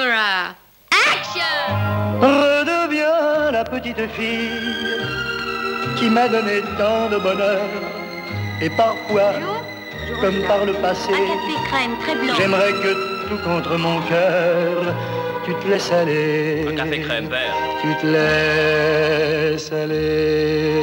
Action 0.00 1.42
Redeviens 2.20 3.50
la 3.50 3.64
petite 3.64 4.06
fille 4.12 4.48
qui 5.96 6.08
m'a 6.08 6.28
donné 6.28 6.60
tant 6.78 7.08
de 7.08 7.18
bonheur 7.18 7.66
et 8.60 8.70
parfois, 8.70 9.32
Bonjour. 9.34 10.20
comme 10.20 10.42
par 10.46 10.64
le 10.64 10.74
passé, 10.74 11.12
j'aimerais 12.36 12.72
que 12.72 13.28
tout 13.28 13.38
contre 13.42 13.76
mon 13.76 14.00
cœur, 14.02 14.94
tu 15.44 15.54
te 15.54 15.66
laisses 15.66 15.90
aller. 15.90 16.64
Un 16.68 16.76
café 16.76 17.00
crème 17.00 17.28
vert. 17.28 17.54
Tu 17.82 17.94
te 17.96 18.06
laisses 18.06 19.72
aller. 19.72 20.74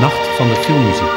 Nacht 0.00 0.38
van 0.38 0.46
de. 0.46 1.09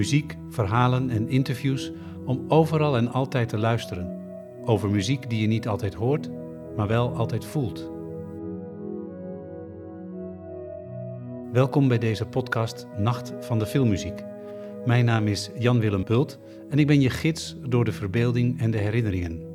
muziek, 0.00 0.36
verhalen 0.48 1.10
en 1.10 1.28
interviews 1.28 1.92
om 2.24 2.44
overal 2.48 2.96
en 2.96 3.12
altijd 3.12 3.48
te 3.48 3.58
luisteren. 3.58 4.18
Over 4.64 4.90
muziek 4.90 5.30
die 5.30 5.40
je 5.40 5.46
niet 5.46 5.68
altijd 5.68 5.94
hoort, 5.94 6.30
maar 6.76 6.86
wel 6.86 7.14
altijd 7.14 7.44
voelt. 7.44 7.90
Welkom 11.52 11.88
bij 11.88 11.98
deze 11.98 12.26
podcast 12.26 12.86
Nacht 12.98 13.32
van 13.40 13.58
de 13.58 13.66
Filmmuziek. 13.66 14.24
Mijn 14.84 15.04
naam 15.04 15.26
is 15.26 15.50
Jan-Willem 15.58 16.04
Pult 16.04 16.38
en 16.70 16.78
ik 16.78 16.86
ben 16.86 17.00
je 17.00 17.10
gids 17.10 17.56
door 17.68 17.84
de 17.84 17.92
verbeelding 17.92 18.60
en 18.60 18.70
de 18.70 18.78
herinneringen. 18.78 19.49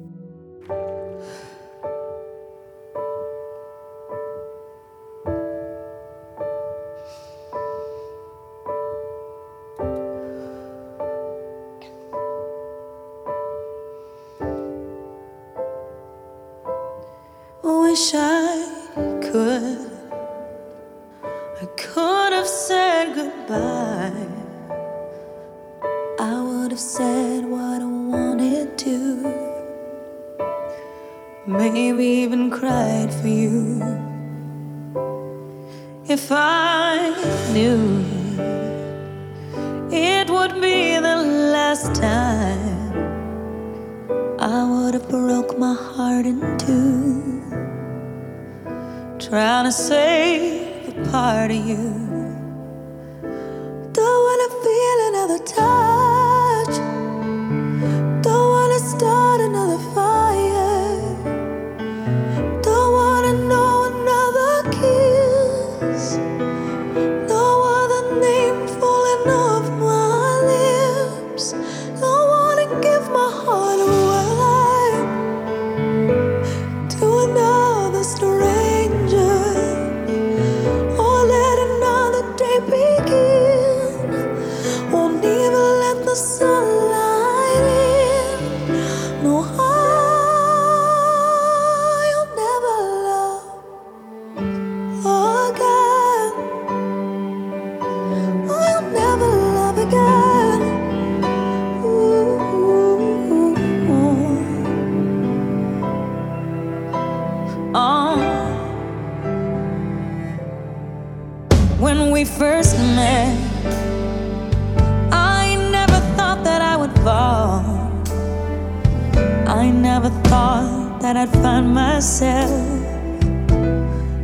that 121.06 121.18
I'd 121.18 121.30
find 121.30 121.72
myself 121.72 122.50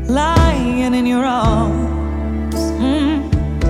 lying 0.10 0.96
in 0.96 1.06
your 1.06 1.24
arms. 1.24 2.56
Mm-hmm. 2.56 3.68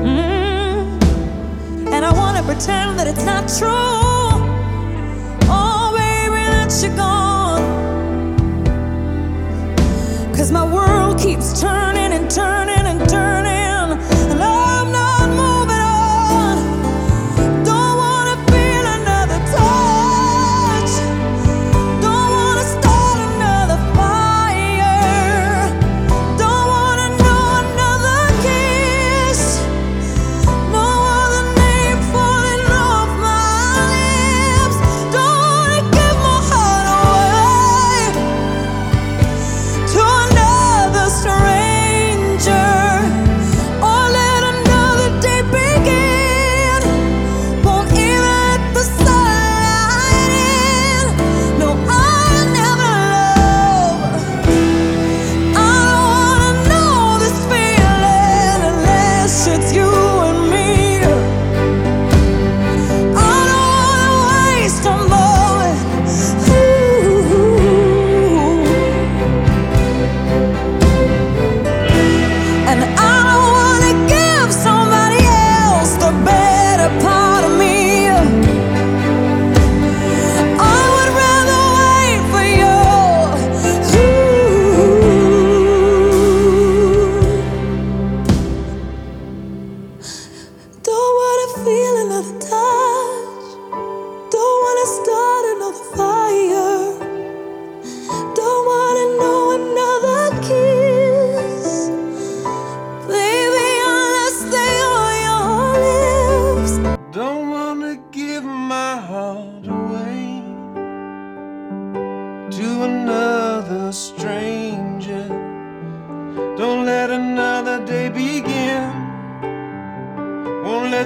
And 1.93 2.05
I 2.05 2.13
want 2.13 2.37
to 2.37 2.43
pretend 2.43 2.97
that 2.97 3.07
it's 3.07 3.25
not 3.25 3.49
true. 3.59 3.67
Oh, 5.57 5.91
baby, 5.93 6.41
that 6.55 6.71
you're 6.81 6.95
gone. 6.95 7.65
Cause 10.33 10.49
my 10.53 10.63
world 10.63 11.19
keeps 11.19 11.59
turning 11.59 12.13
and 12.13 12.31
turning 12.31 12.85
and 12.91 13.09
turning. 13.09 13.30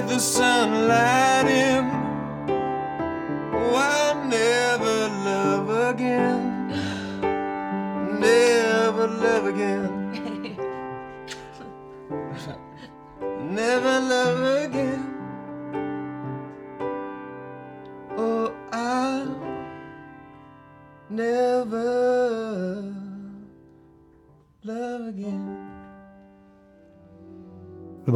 The 0.06 0.20
sunlight 0.20 1.48
in. 1.48 1.95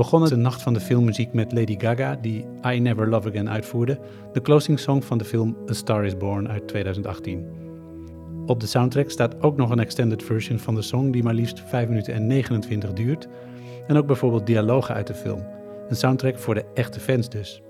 Begonnen 0.00 0.29
de 0.29 0.37
nacht 0.37 0.62
van 0.62 0.73
de 0.73 0.81
filmmuziek 0.81 1.32
met 1.32 1.52
Lady 1.52 1.79
Gaga, 1.79 2.17
die 2.17 2.47
I 2.67 2.81
Never 2.81 3.08
Love 3.08 3.29
Again 3.29 3.50
uitvoerde, 3.50 4.00
de 4.32 4.41
closing 4.41 4.79
song 4.79 5.02
van 5.02 5.19
de 5.19 5.25
film 5.25 5.56
A 5.70 5.73
Star 5.73 6.05
Is 6.05 6.17
Born 6.17 6.49
uit 6.49 6.69
2018. 6.69 7.47
Op 8.47 8.61
de 8.61 8.67
soundtrack 8.67 9.11
staat 9.11 9.43
ook 9.43 9.56
nog 9.56 9.70
een 9.70 9.79
extended 9.79 10.23
version 10.23 10.58
van 10.58 10.75
de 10.75 10.82
song 10.82 11.11
die 11.11 11.23
maar 11.23 11.35
liefst 11.35 11.62
5 11.67 11.88
minuten 11.88 12.14
en 12.14 12.26
29 12.26 12.93
duurt. 12.93 13.29
En 13.87 13.97
ook 13.97 14.06
bijvoorbeeld 14.06 14.47
dialogen 14.47 14.94
uit 14.94 15.06
de 15.06 15.14
film. 15.14 15.47
Een 15.88 15.97
soundtrack 15.97 16.38
voor 16.38 16.55
de 16.55 16.64
echte 16.75 17.00
fans 17.00 17.29
dus. 17.29 17.62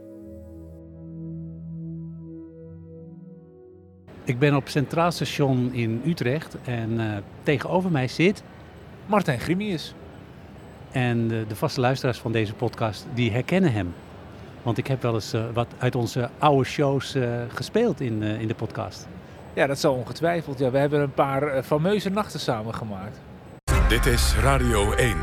Ik 4.25 4.39
ben 4.39 4.57
op 4.57 4.69
Centraal 4.69 5.11
Station 5.11 5.73
in 5.73 6.03
Utrecht 6.07 6.57
en 6.65 7.01
eh, 7.01 7.17
tegenover 7.43 7.91
mij 7.91 8.09
zit 8.09 8.43
Martijn 9.07 9.41
Grimius. 9.41 9.95
En 10.93 11.29
de, 11.29 11.45
de 11.49 11.57
vaste 11.57 11.81
luisteraars 11.81 12.19
van 12.19 12.33
deze 12.33 12.55
podcast, 12.55 13.07
die 13.15 13.33
herkennen 13.33 13.73
hem. 13.73 13.95
Want 14.63 14.79
ik 14.79 14.87
heb 14.87 15.03
wel 15.03 15.15
eens 15.15 15.33
eh, 15.33 15.43
wat 15.53 15.67
uit 15.79 15.95
onze 15.95 16.31
oude 16.39 16.65
shows 16.65 17.15
eh, 17.15 17.29
gespeeld 17.49 18.01
in, 18.01 18.23
eh, 18.23 18.41
in 18.41 18.49
de 18.49 18.55
podcast. 18.55 19.09
Ja, 19.55 19.67
dat 19.67 19.79
zal 19.79 19.95
ongetwijfeld. 19.95 20.59
Ja, 20.59 20.71
we 20.71 20.79
hebben 20.79 21.01
een 21.01 21.15
paar 21.15 21.63
fameuze 21.63 22.11
nachten 22.11 22.41
samen 22.41 22.75
gemaakt. 22.75 23.21
Dit 23.89 24.07
is 24.07 24.35
Radio 24.35 24.93
1. 24.93 25.17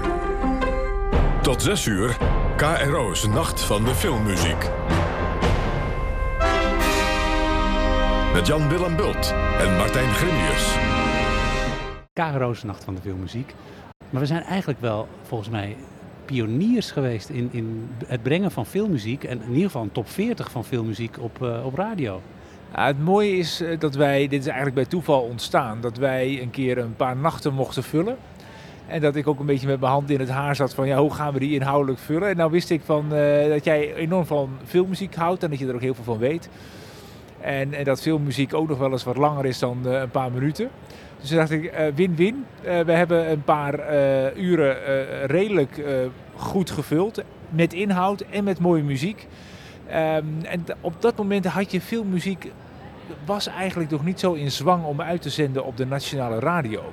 Tot 1.41 1.61
6 1.61 1.85
uur, 1.85 2.17
KRO's 2.55 3.27
Nacht 3.27 3.61
van 3.61 3.83
de 3.83 3.95
Filmmuziek. 3.95 4.69
Met 8.33 8.47
Jan 8.47 8.69
Willem 8.69 8.95
Bult 8.95 9.33
en 9.59 9.75
Martijn 9.77 10.13
Grimius. 10.13 10.75
KRO's 12.13 12.63
Nacht 12.63 12.83
van 12.83 12.95
de 12.95 13.01
Filmmuziek. 13.01 13.53
Maar 14.09 14.21
we 14.21 14.27
zijn 14.27 14.43
eigenlijk 14.43 14.81
wel, 14.81 15.07
volgens 15.23 15.49
mij, 15.49 15.75
pioniers 16.25 16.91
geweest 16.91 17.29
in, 17.29 17.49
in 17.51 17.89
het 18.05 18.23
brengen 18.23 18.51
van 18.51 18.65
filmmuziek. 18.65 19.23
En 19.23 19.41
in 19.41 19.49
ieder 19.49 19.65
geval 19.65 19.81
een 19.81 19.91
top 19.91 20.09
40 20.09 20.51
van 20.51 20.65
filmmuziek 20.65 21.15
op, 21.19 21.43
eh, 21.43 21.65
op 21.65 21.75
radio. 21.75 22.21
Het 22.71 23.03
mooie 23.03 23.37
is 23.37 23.61
eh, 23.61 23.79
dat 23.79 23.95
wij, 23.95 24.27
dit 24.27 24.39
is 24.39 24.45
eigenlijk 24.45 24.75
bij 24.75 24.85
toeval 24.85 25.21
ontstaan, 25.21 25.81
dat 25.81 25.97
wij 25.97 26.41
een 26.41 26.49
keer 26.49 26.77
een 26.77 26.95
paar 26.95 27.17
nachten 27.17 27.53
mochten 27.53 27.83
vullen. 27.83 28.17
En 28.87 29.01
dat 29.01 29.15
ik 29.15 29.27
ook 29.27 29.39
een 29.39 29.45
beetje 29.45 29.67
met 29.67 29.79
mijn 29.79 29.91
hand 29.91 30.09
in 30.09 30.19
het 30.19 30.29
haar 30.29 30.55
zat 30.55 30.73
van 30.73 30.87
ja, 30.87 30.97
hoe 30.97 31.13
gaan 31.13 31.33
we 31.33 31.39
die 31.39 31.53
inhoudelijk 31.53 31.99
vullen? 31.99 32.29
En 32.29 32.37
nou 32.37 32.51
wist 32.51 32.69
ik 32.69 32.81
van, 32.85 33.13
eh, 33.13 33.49
dat 33.49 33.63
jij 33.63 33.93
enorm 33.93 34.25
van 34.25 34.49
filmmuziek 34.65 35.15
houdt 35.15 35.43
en 35.43 35.49
dat 35.49 35.59
je 35.59 35.67
er 35.67 35.75
ook 35.75 35.81
heel 35.81 35.95
veel 35.95 36.03
van 36.03 36.17
weet. 36.17 36.49
En, 37.41 37.83
dat 37.83 38.01
filmmuziek 38.01 38.53
ook 38.53 38.67
nog 38.67 38.77
wel 38.77 38.91
eens 38.91 39.03
wat 39.03 39.17
langer 39.17 39.45
is 39.45 39.59
dan 39.59 39.85
een 39.85 40.09
paar 40.09 40.31
minuten. 40.31 40.69
Dus 41.27 41.35
dacht 41.35 41.51
ik, 41.51 41.65
eh, 41.65 41.85
win-win. 41.95 42.45
Eh, 42.63 42.79
we 42.79 42.91
hebben 42.91 43.31
een 43.31 43.43
paar 43.43 43.79
eh, 43.79 44.37
uren 44.37 44.75
redelijk 45.25 45.83
goed 46.35 46.71
gevuld 46.71 47.23
met 47.49 47.73
inhoud 47.73 48.21
en 48.21 48.43
met 48.43 48.59
mooie 48.59 48.83
muziek. 48.83 49.27
Ehm, 49.87 50.25
en 50.43 50.63
op 50.81 51.01
dat 51.01 51.17
moment 51.17 51.45
had 51.45 51.71
je 51.71 51.81
filmmuziek, 51.81 52.51
was 53.25 53.47
eigenlijk 53.47 53.89
nog 53.89 54.05
niet 54.05 54.19
zo 54.19 54.33
in 54.33 54.51
zwang 54.51 54.85
om 54.85 55.01
uit 55.01 55.21
te 55.21 55.29
zenden 55.29 55.65
op 55.65 55.77
de 55.77 55.85
nationale 55.85 56.39
radio. 56.39 56.83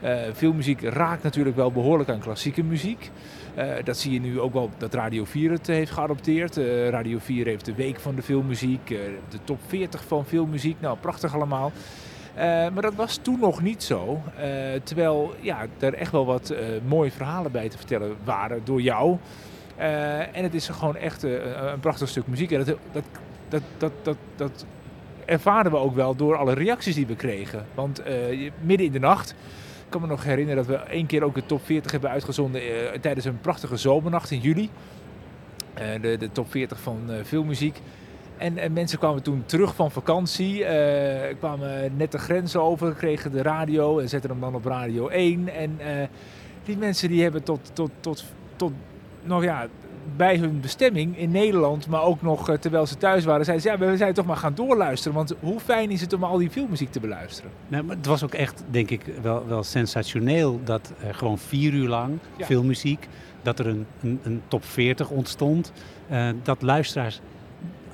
Eh 0.00 0.16
filmmuziek 0.34 0.82
raakt 0.82 1.22
natuurlijk 1.22 1.56
wel 1.56 1.72
behoorlijk 1.72 2.10
aan 2.10 2.20
klassieke 2.20 2.62
muziek. 2.62 3.10
Dat 3.84 3.98
zie 3.98 4.12
je 4.12 4.20
nu 4.20 4.40
ook 4.40 4.52
wel 4.52 4.70
dat 4.78 4.94
Radio 4.94 5.24
4 5.24 5.50
het 5.50 5.66
heeft 5.66 5.90
geadopteerd. 5.90 6.56
Radio 6.90 7.18
4 7.18 7.46
heeft 7.46 7.64
de 7.64 7.74
week 7.74 8.00
van 8.00 8.14
de 8.14 8.22
filmmuziek, 8.22 8.88
de 9.28 9.38
top 9.44 9.58
40 9.66 10.04
van 10.04 10.24
filmmuziek. 10.24 10.76
Nou, 10.80 10.96
prachtig 11.00 11.34
allemaal. 11.34 11.72
Eh, 12.36 12.42
maar 12.44 12.82
dat 12.82 12.94
was 12.94 13.16
toen 13.16 13.38
nog 13.40 13.62
niet 13.62 13.82
zo. 13.82 14.22
Eh, 14.36 14.46
terwijl 14.82 15.34
ja, 15.40 15.66
er 15.78 15.94
echt 15.94 16.12
wel 16.12 16.26
wat 16.26 16.50
eh, 16.50 16.66
mooie 16.86 17.10
verhalen 17.10 17.52
bij 17.52 17.68
te 17.68 17.76
vertellen 17.76 18.16
waren 18.24 18.60
door 18.64 18.80
jou. 18.80 19.16
En 19.76 20.42
het 20.42 20.54
is 20.54 20.68
gewoon 20.68 20.96
echt 20.96 21.22
een 21.22 21.80
prachtig 21.80 22.08
stuk 22.08 22.26
muziek. 22.26 22.52
En 22.52 22.64
dat, 22.64 22.76
dat, 22.92 23.04
dat, 23.48 23.62
dat, 23.78 23.92
dat, 24.02 24.16
dat 24.36 24.66
ervaren 25.24 25.70
we 25.70 25.76
ook 25.76 25.94
wel 25.94 26.16
door 26.16 26.36
alle 26.36 26.54
reacties 26.54 26.94
die 26.94 27.06
we 27.06 27.16
kregen. 27.16 27.66
Want 27.74 28.02
midden 28.60 28.86
in 28.86 28.92
de 28.92 28.98
nacht, 28.98 29.30
ik 29.30 29.36
kan 29.88 30.00
me 30.00 30.06
nog 30.06 30.24
herinneren 30.24 30.66
dat 30.66 30.78
we 30.78 30.82
één 30.82 31.06
keer 31.06 31.22
ook 31.22 31.34
de 31.34 31.46
top 31.46 31.64
40 31.64 31.90
hebben 31.90 32.10
uitgezonden 32.10 32.62
tijdens 33.00 33.24
een 33.24 33.40
prachtige 33.40 33.76
zomernacht 33.76 34.30
in 34.30 34.40
juli. 34.40 34.70
De, 36.00 36.16
de 36.18 36.32
top 36.32 36.50
40 36.50 36.80
van 36.80 36.98
eh, 37.08 37.24
filmmuziek. 37.24 37.80
En, 38.38 38.58
en 38.58 38.72
mensen 38.72 38.98
kwamen 38.98 39.22
toen 39.22 39.42
terug 39.46 39.74
van 39.74 39.90
vakantie, 39.90 40.64
eh, 40.64 41.36
kwamen 41.38 41.96
net 41.96 42.12
de 42.12 42.18
grens 42.18 42.56
over, 42.56 42.92
kregen 42.92 43.32
de 43.32 43.42
radio 43.42 43.98
en 43.98 44.08
zetten 44.08 44.30
hem 44.30 44.40
dan 44.40 44.54
op 44.54 44.64
radio 44.64 45.08
1. 45.08 45.48
En 45.48 45.74
eh, 45.78 46.08
die 46.64 46.76
mensen 46.76 47.08
die 47.08 47.22
hebben 47.22 47.42
tot, 47.42 47.70
tot, 47.72 47.90
tot, 48.00 48.24
tot 48.56 48.72
nog 49.22 49.42
ja, 49.42 49.66
bij 50.16 50.36
hun 50.36 50.60
bestemming 50.60 51.18
in 51.18 51.30
Nederland, 51.30 51.86
maar 51.86 52.02
ook 52.02 52.22
nog 52.22 52.48
eh, 52.48 52.56
terwijl 52.56 52.86
ze 52.86 52.96
thuis 52.96 53.24
waren, 53.24 53.44
zeiden 53.44 53.64
ze, 53.64 53.84
ja, 53.84 53.90
we 53.90 53.96
zijn 53.96 54.14
toch 54.14 54.26
maar 54.26 54.36
gaan 54.36 54.54
doorluisteren. 54.54 55.16
Want 55.16 55.34
hoe 55.40 55.60
fijn 55.60 55.90
is 55.90 56.00
het 56.00 56.12
om 56.12 56.24
al 56.24 56.38
die 56.38 56.50
filmmuziek 56.50 56.90
te 56.90 57.00
beluisteren? 57.00 57.50
Nee, 57.68 57.82
maar 57.82 57.96
het 57.96 58.06
was 58.06 58.24
ook 58.24 58.34
echt, 58.34 58.64
denk 58.70 58.90
ik, 58.90 59.02
wel, 59.22 59.46
wel 59.46 59.62
sensationeel 59.62 60.60
dat 60.64 60.92
gewoon 61.10 61.38
vier 61.38 61.72
uur 61.72 61.88
lang 61.88 62.18
Ja. 62.36 62.46
filmmuziek, 62.46 63.08
dat 63.42 63.58
er 63.58 63.66
een, 63.66 63.86
een, 64.02 64.20
een 64.22 64.42
top 64.48 64.64
40 64.64 65.10
ontstond. 65.10 65.72
dat 66.42 66.62
luisteraars 66.62 67.20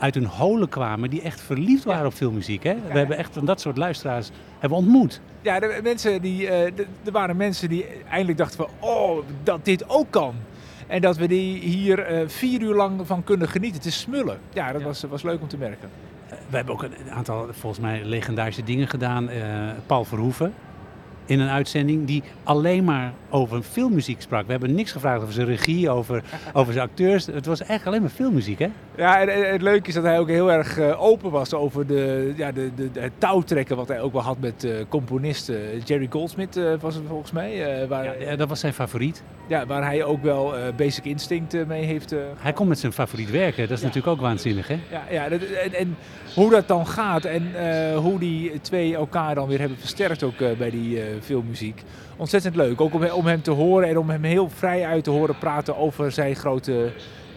uit 0.02 0.14
hun 0.14 0.26
holen 0.26 0.68
kwamen 0.68 1.10
die 1.10 1.22
echt 1.22 1.40
verliefd 1.40 1.84
waren 1.84 2.06
op 2.06 2.12
filmmuziek. 2.12 2.62
Hè? 2.62 2.74
We 2.92 2.98
hebben 2.98 3.16
echt 3.16 3.32
van 3.32 3.44
dat 3.44 3.60
soort 3.60 3.76
luisteraars 3.76 4.30
hebben 4.58 4.78
ontmoet. 4.78 5.20
Ja, 5.40 5.60
de 5.60 5.80
mensen 5.82 6.22
die, 6.22 6.48
eh, 6.48 6.64
er 7.04 7.12
waren 7.12 7.36
mensen 7.36 7.68
die 7.68 7.86
eindelijk 8.10 8.38
dachten 8.38 8.56
van, 8.56 8.68
oh, 8.90 9.22
dat 9.42 9.64
dit 9.64 9.88
ook 9.88 10.10
kan. 10.10 10.34
En 10.86 11.00
dat 11.00 11.16
we 11.16 11.28
die 11.28 11.58
hier 11.58 11.98
eh, 11.98 12.28
vier 12.28 12.60
uur 12.60 12.74
lang 12.74 13.06
van 13.06 13.24
kunnen 13.24 13.48
genieten. 13.48 13.76
Het 13.76 13.86
is 13.86 14.00
smullen. 14.00 14.38
Ja, 14.52 14.72
dat 14.72 14.80
Ja. 14.80 14.86
Was, 14.86 15.02
was 15.02 15.22
leuk 15.22 15.40
om 15.40 15.48
te 15.48 15.56
merken. 15.56 15.88
Eh, 16.28 16.36
we 16.48 16.56
hebben 16.56 16.74
ook 16.74 16.82
een 16.82 17.10
aantal, 17.10 17.46
volgens 17.50 17.82
mij, 17.82 18.04
legendarische 18.04 18.64
dingen 18.64 18.88
gedaan. 18.88 19.30
Paul 19.86 20.04
Verhoeven 20.04 20.54
in 21.26 21.40
een 21.40 21.48
uitzending 21.48 22.06
die 22.06 22.22
alleen 22.42 22.84
maar 22.84 23.12
over 23.30 23.62
filmmuziek 23.62 24.20
sprak. 24.20 24.44
We 24.44 24.50
hebben 24.50 24.74
niks 24.74 24.92
gevraagd 24.92 25.22
over 25.22 25.34
zijn 25.34 25.46
regie, 25.46 25.90
over, 25.90 26.22
over 26.52 26.72
zijn 26.72 26.88
acteurs. 26.88 27.26
Het 27.26 27.46
was 27.46 27.60
eigenlijk 27.60 27.86
alleen 27.86 28.00
maar 28.00 28.10
filmmuziek, 28.10 28.58
hè? 28.58 28.68
Ja, 28.96 29.20
en, 29.20 29.28
en 29.28 29.52
het 29.52 29.62
leuke 29.62 29.88
is 29.88 29.94
dat 29.94 30.04
hij 30.04 30.18
ook 30.18 30.28
heel 30.28 30.52
erg 30.52 30.78
eh, 30.78 31.02
open 31.02 31.30
was 31.30 31.54
over 31.54 31.86
de, 31.86 32.32
ja, 32.36 32.52
de, 32.52 32.70
de, 32.74 33.00
het 33.00 33.12
touwtrekken 33.18 33.76
wat 33.76 33.88
hij 33.88 34.00
ook 34.00 34.12
wel 34.12 34.22
had 34.22 34.38
met 34.38 34.64
eh 34.64 34.70
componisten. 34.88 35.78
Jerry 35.84 36.06
Goldsmith 36.10 36.56
eh, 36.56 36.64
was 36.80 36.94
het 36.94 37.04
volgens 37.08 37.30
mij. 37.32 37.86
waar, 37.88 38.04
Ja, 38.04 38.12
ja, 38.12 38.30
ja, 38.30 38.36
dat 38.36 38.48
was 38.48 38.60
zijn 38.60 38.72
favoriet. 38.72 39.22
waar 39.66 39.84
hij 39.84 40.04
ook 40.04 40.22
wel 40.22 40.54
Basic 40.76 41.04
Instinct 41.04 41.66
mee 41.66 41.84
heeft 41.84 42.14
Hij 42.36 42.52
komt 42.52 42.68
met 42.68 42.78
zijn 42.78 42.92
favoriet 42.92 43.30
werken. 43.30 43.68
Dat 43.68 43.76
is 43.78 43.84
natuurlijk 43.84 44.12
ook 44.12 44.20
waanzinnig, 44.20 44.68
hè? 44.68 44.78
Ja, 44.90 45.02
ja 45.10 45.28
dat- 45.28 45.40
en, 45.40 45.72
en 45.74 45.96
hoe 46.34 46.50
dat 46.50 46.68
dan 46.68 46.86
gaat 46.86 47.24
en 47.24 47.42
hoe 47.96 48.18
die 48.18 48.60
twee 48.60 48.94
elkaar 48.94 49.34
dan 49.34 49.48
weer 49.48 49.58
hebben 49.58 49.78
versterkt 49.78 50.22
ook 50.22 50.38
bij 50.58 50.70
die 50.70 51.00
filmmuziek. 51.20 51.82
Ontzettend 52.16 52.56
leuk. 52.56 52.80
Ook 52.80 52.94
om, 52.94 53.04
om 53.04 53.26
hem 53.26 53.42
te 53.42 53.50
horen 53.50 53.88
en 53.88 53.98
om 53.98 54.10
hem 54.10 54.22
heel 54.22 54.48
vrij 54.50 54.86
uit 54.86 55.04
te 55.04 55.10
horen 55.10 55.38
praten 55.38 55.76
over 55.76 56.12
zijn 56.12 56.36
grote 56.36 56.92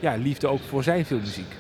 ja, 0.06 0.16
liefde 0.16 0.48
ook 0.48 0.64
voor 0.70 0.84
zijn 0.84 1.06
filmmuziek. 1.06 1.52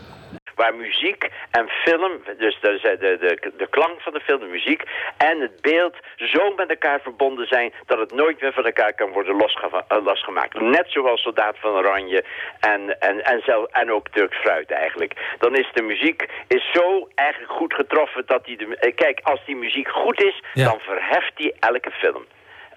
waar 0.55 0.75
muziek 0.75 1.21
en 1.51 1.67
film, 1.69 2.11
dus 2.37 2.57
de, 2.61 2.79
de, 2.81 3.17
de, 3.19 3.51
de 3.57 3.67
klank 3.69 4.01
van 4.01 4.13
de 4.13 4.19
film, 4.19 4.39
de 4.39 4.45
muziek 4.45 4.81
en 5.17 5.39
het 5.39 5.61
beeld 5.61 5.95
zo 6.15 6.53
met 6.55 6.69
elkaar 6.69 6.99
verbonden 7.01 7.47
zijn 7.47 7.73
dat 7.85 7.99
het 7.99 8.11
nooit 8.13 8.41
meer 8.41 8.53
van 8.53 8.65
elkaar 8.65 8.93
kan 8.93 9.09
worden 9.11 9.35
eh, 9.39 10.03
losgemaakt. 10.03 10.59
Net 10.59 10.85
zoals 10.89 11.21
Soldaat 11.21 11.55
van 11.59 11.71
Oranje 11.71 12.23
en, 12.59 12.99
en, 12.99 13.25
en, 13.25 13.41
zelf, 13.45 13.65
en 13.71 13.91
ook 13.91 14.07
Turks 14.09 14.37
Fruit 14.37 14.71
eigenlijk. 14.71 15.35
Dan 15.39 15.55
is 15.55 15.69
de 15.73 15.81
muziek 15.81 16.25
is 16.47 16.69
zo 16.73 17.07
eigenlijk 17.15 17.51
goed 17.51 17.73
getroffen 17.73 18.23
dat 18.25 18.45
die... 18.45 18.57
De, 18.57 18.75
eh, 18.77 18.95
kijk, 18.95 19.19
als 19.23 19.39
die 19.45 19.55
muziek 19.55 19.87
goed 19.89 20.23
is, 20.23 20.41
Ja. 20.53 20.65
dan 20.65 20.79
verheft 20.79 21.31
die 21.35 21.53
elke 21.59 21.91
film. 21.91 22.25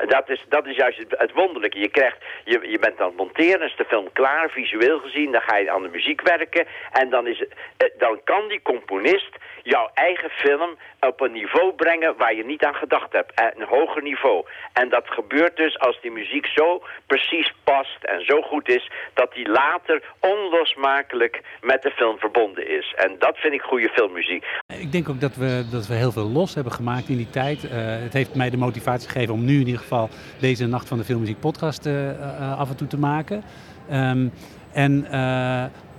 Dat 0.06 0.28
is, 0.28 0.44
dat 0.48 0.66
is 0.66 0.76
juist 0.76 0.98
het, 1.08 1.32
wonderlijke. 1.32 1.78
Je, 1.78 1.88
krijgt, 1.88 2.16
je, 2.44 2.68
je 2.70 2.78
bent 2.78 3.00
aan 3.00 3.06
het 3.06 3.16
monteren, 3.16 3.66
is 3.66 3.76
de 3.76 3.84
film 3.84 4.12
klaar, 4.12 4.50
visueel 4.50 4.98
gezien. 4.98 5.32
Dan 5.32 5.40
ga 5.40 5.56
je 5.56 5.70
aan 5.70 5.82
de 5.82 5.88
muziek 5.88 6.20
werken. 6.20 6.66
En 6.92 7.10
dan, 7.10 7.26
is, 7.26 7.44
eh, 7.76 7.88
dan 7.98 8.20
kan 8.24 8.48
die 8.48 8.62
componist 8.62 9.36
jouw 9.62 9.90
eigen 9.94 10.30
film 10.30 10.76
op 11.00 11.20
een 11.20 11.32
niveau 11.32 11.72
brengen 11.72 12.16
waar 12.16 12.34
je 12.34 12.44
niet 12.44 12.64
aan 12.64 12.74
gedacht 12.74 13.12
hebt. 13.12 13.32
Eh, 13.34 13.46
Een 13.56 13.66
hoger 13.66 14.02
niveau. 14.02 14.46
En 14.72 14.88
dat 14.88 15.08
gebeurt 15.08 15.56
dus 15.56 15.78
als 15.78 16.00
die 16.00 16.10
muziek 16.10 16.46
zo 16.46 16.82
precies 17.06 17.52
past 17.64 18.04
en 18.04 18.24
zo 18.24 18.42
goed 18.42 18.68
is... 18.68 18.90
dat 19.14 19.32
die 19.34 19.48
later 19.48 20.02
onlosmakelijk 20.20 21.40
met 21.60 21.82
de 21.82 21.90
film 21.90 22.18
verbonden 22.18 22.68
is. 22.68 22.94
En 22.96 23.16
dat 23.18 23.38
vind 23.38 23.54
ik 23.54 23.62
goede 23.62 23.88
filmmuziek. 23.88 24.44
Ik 24.88 24.94
denk 24.94 25.08
ook 25.08 25.20
dat 25.20 25.36
we, 25.36 25.64
dat 25.70 25.86
we 25.86 25.94
heel 25.94 26.12
veel 26.12 26.30
los 26.30 26.54
hebben 26.54 26.72
gemaakt 26.72 27.08
in 27.08 27.16
die 27.16 27.30
tijd. 27.30 27.64
Eh, 27.64 27.70
het 27.78 28.12
heeft 28.12 28.34
mij 28.34 28.50
de 28.50 28.56
motivatie 28.56 29.08
gegeven 29.08 29.34
om 29.34 29.44
nu 29.44 29.60
in 29.60 29.66
ieder 29.66 29.80
geval 29.80 30.08
deze 30.40 30.66
Nacht 30.66 30.88
van 30.88 30.98
de 30.98 31.04
Filmmuziek 31.04 31.40
podcast 31.40 31.86
eh, 31.86 32.10
eh, 32.10 32.58
af 32.58 32.68
en 32.70 32.76
toe 32.76 32.86
te 32.86 32.98
maken. 32.98 33.42
Ehm, 33.88 34.28
en 34.72 35.06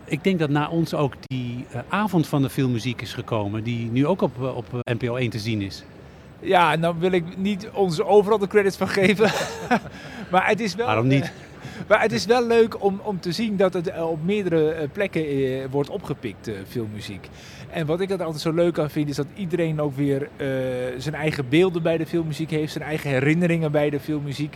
ik 0.05 0.23
denk 0.23 0.39
dat 0.39 0.49
na 0.49 0.69
ons 0.69 0.93
ook 0.93 1.13
die 1.21 1.65
avond 1.89 2.27
van 2.27 2.41
de 2.41 2.49
filmmuziek 2.49 3.01
is 3.01 3.13
gekomen, 3.13 3.63
die 3.63 3.91
nu 3.91 4.07
ook 4.07 4.21
op, 4.21 4.41
op 4.41 4.65
NPO 4.83 5.15
1 5.15 5.29
te 5.29 5.39
zien 5.39 5.61
is. 5.61 5.83
Ja, 6.39 6.71
en 6.71 6.81
dan 6.81 6.99
wil 6.99 7.11
ik 7.11 7.37
niet 7.37 7.69
ons 7.73 8.01
overal 8.01 8.37
de 8.37 8.47
credits 8.47 8.77
van 8.77 8.87
geven. 8.87 9.31
maar 10.31 10.47
het 10.47 10.59
is 10.59 10.75
wel... 10.75 10.85
Waarom 10.85 11.07
niet? 11.07 11.31
Maar 11.87 12.01
het 12.01 12.11
is 12.11 12.25
wel 12.25 12.47
leuk 12.47 12.83
om, 12.83 13.01
om 13.03 13.19
te 13.19 13.31
zien 13.31 13.57
dat 13.57 13.73
het 13.73 13.87
eh, 13.87 14.09
op 14.09 14.23
meerdere 14.23 14.71
eh, 14.71 14.89
plekken 14.91 15.25
eh, 15.25 15.65
wordt 15.71 15.89
opgepikt, 15.89 16.51
filmmuziek. 16.67 17.29
En 17.69 17.85
wat 17.85 18.01
ik 18.01 18.09
er 18.09 18.23
altijd 18.23 18.41
zo 18.41 18.53
leuk 18.53 18.79
aan 18.79 18.89
vind, 18.89 19.09
is 19.09 19.15
dat 19.15 19.27
iedereen 19.35 19.81
ook 19.81 19.95
weer 19.95 20.29
zijn 20.97 21.15
eigen 21.15 21.49
beelden 21.49 21.83
bij 21.83 21.97
de 21.97 22.05
filmmuziek 22.05 22.49
heeft, 22.49 22.71
zijn 22.71 22.83
eigen 22.83 23.09
herinneringen 23.09 23.71
bij 23.71 23.89
de 23.89 23.99
filmmuziek. 23.99 24.55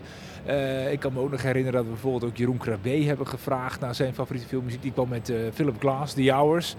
Ik 0.91 0.99
kan 0.99 1.13
me 1.13 1.19
ook 1.19 1.31
nog 1.31 1.41
herinneren 1.41 1.73
dat 1.73 1.83
we 1.83 1.89
bijvoorbeeld 1.89 2.23
ook 2.23 2.37
Jeroen 2.37 2.57
Krabbe 2.57 2.89
hebben 2.89 3.27
gevraagd 3.27 3.79
naar 3.79 3.95
zijn 3.95 4.13
favoriete 4.13 4.47
filmmuziek. 4.47 4.81
Die 4.81 4.91
kwam 4.91 5.09
met 5.09 5.33
Philip 5.53 5.75
Glass, 5.79 6.13
The 6.13 6.31
Hours. 6.31 6.75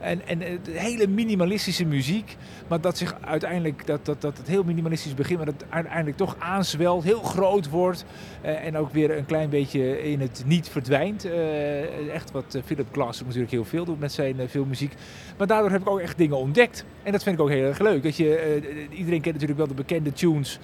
En, 0.00 0.26
en 0.26 0.42
eh, 0.42 0.50
hele 0.64 1.06
minimalistische 1.06 1.84
muziek, 1.84 2.36
maar 2.68 2.80
dat 2.80 2.98
zich 2.98 3.16
uiteindelijk, 3.20 3.86
dat, 3.86 4.04
dat, 4.04 4.20
dat 4.20 4.38
het 4.38 4.46
heel 4.46 4.64
minimalistisch 4.64 5.14
begint, 5.14 5.36
maar 5.36 5.46
dat 5.46 5.60
het 5.60 5.70
uiteindelijk 5.70 6.16
toch 6.16 6.36
aanzwelt, 6.38 7.04
heel 7.04 7.22
groot 7.22 7.68
wordt 7.68 8.04
eh, 8.40 8.64
en 8.66 8.76
ook 8.76 8.92
weer 8.92 9.16
een 9.16 9.26
klein 9.26 9.48
beetje 9.48 10.02
in 10.02 10.20
het 10.20 10.42
niet 10.46 10.68
verdwijnt. 10.68 11.24
Eh, 11.24 12.14
echt 12.14 12.30
wat 12.30 12.58
Philip 12.64 12.86
Glass 12.92 13.22
natuurlijk 13.22 13.50
heel 13.50 13.64
veel 13.64 13.84
doet 13.84 14.00
met 14.00 14.12
zijn 14.12 14.48
filmmuziek. 14.48 14.92
Maar 15.38 15.46
daardoor 15.46 15.70
heb 15.70 15.80
ik 15.80 15.88
ook 15.88 16.00
echt 16.00 16.18
dingen 16.18 16.36
ontdekt. 16.36 16.84
En 17.02 17.12
dat 17.12 17.22
vind 17.22 17.36
ik 17.36 17.42
ook 17.42 17.50
heel 17.50 17.66
erg 17.66 17.78
leuk. 17.78 18.02
Dat 18.02 18.16
je, 18.16 18.88
iedereen 18.90 19.20
kent 19.20 19.34
natuurlijk 19.34 19.58
wel 19.58 19.68
de 19.68 19.74
bekende 19.74 20.12
tunes 20.12 20.58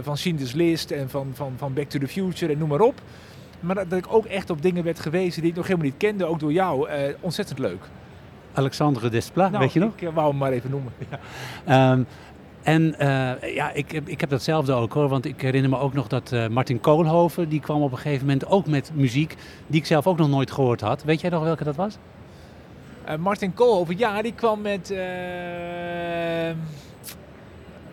van 0.00 0.16
Schindler's 0.16 0.52
List 0.52 0.90
en 0.90 1.10
van, 1.10 1.30
van, 1.34 1.52
van 1.56 1.74
Back 1.74 1.88
to 1.88 1.98
the 1.98 2.08
Future 2.08 2.52
en 2.52 2.58
noem 2.58 2.68
maar 2.68 2.80
op. 2.80 3.00
Maar 3.60 3.88
dat, 3.88 3.98
ik 3.98 4.12
ook 4.12 4.24
echt 4.24 4.50
op 4.50 4.62
dingen 4.62 4.84
werd 4.84 5.00
gewezen 5.00 5.40
die 5.40 5.50
ik 5.50 5.56
nog 5.56 5.66
helemaal 5.66 5.86
niet 5.86 5.96
kende, 5.98 6.24
ook 6.24 6.40
door 6.40 6.52
jou. 6.52 6.88
ontzettend 7.20 7.58
leuk. 7.58 7.88
Alexandre 8.58 9.08
Desplat, 9.08 9.50
Nou, 9.50 9.62
weet 9.62 9.72
je 9.72 9.80
nog? 9.80 9.92
Ik 9.96 10.02
eh, 10.02 10.14
wou 10.14 10.28
hem 10.28 10.36
maar 10.38 10.52
even 10.52 10.70
noemen. 10.70 10.92
Ja. 11.10 11.18
Ehm, 11.92 12.02
en 12.62 12.98
eh, 12.98 13.54
ja, 13.54 13.70
ik, 13.72 13.90
heb- 13.90 14.08
ik 14.08 14.20
heb 14.20 14.30
datzelfde 14.30 14.72
ook 14.72 14.92
hoor, 14.92 15.08
want 15.08 15.24
ik 15.24 15.40
herinner 15.40 15.70
me 15.70 15.78
ook 15.78 15.92
nog 15.92 16.06
dat 16.08 16.32
eh, 16.32 16.46
Martin 16.48 16.80
Koolhoven, 16.80 17.48
die 17.48 17.60
kwam 17.60 17.82
op 17.82 17.92
een 17.92 17.98
gegeven 17.98 18.26
moment 18.26 18.46
ook 18.46 18.66
met 18.66 18.90
muziek 18.94 19.34
die 19.66 19.80
ik 19.80 19.86
zelf 19.86 20.06
ook 20.06 20.18
nog 20.18 20.28
nooit 20.28 20.50
gehoord 20.50 20.80
had. 20.80 21.02
Weet 21.04 21.20
jij 21.20 21.30
nog 21.30 21.42
welke 21.42 21.64
dat 21.64 21.76
was? 21.76 21.98
Martin 23.18 23.54
Koolhoven, 23.54 23.98
ja, 23.98 24.22
die 24.22 24.34
kwam 24.34 24.60
met... 24.60 24.94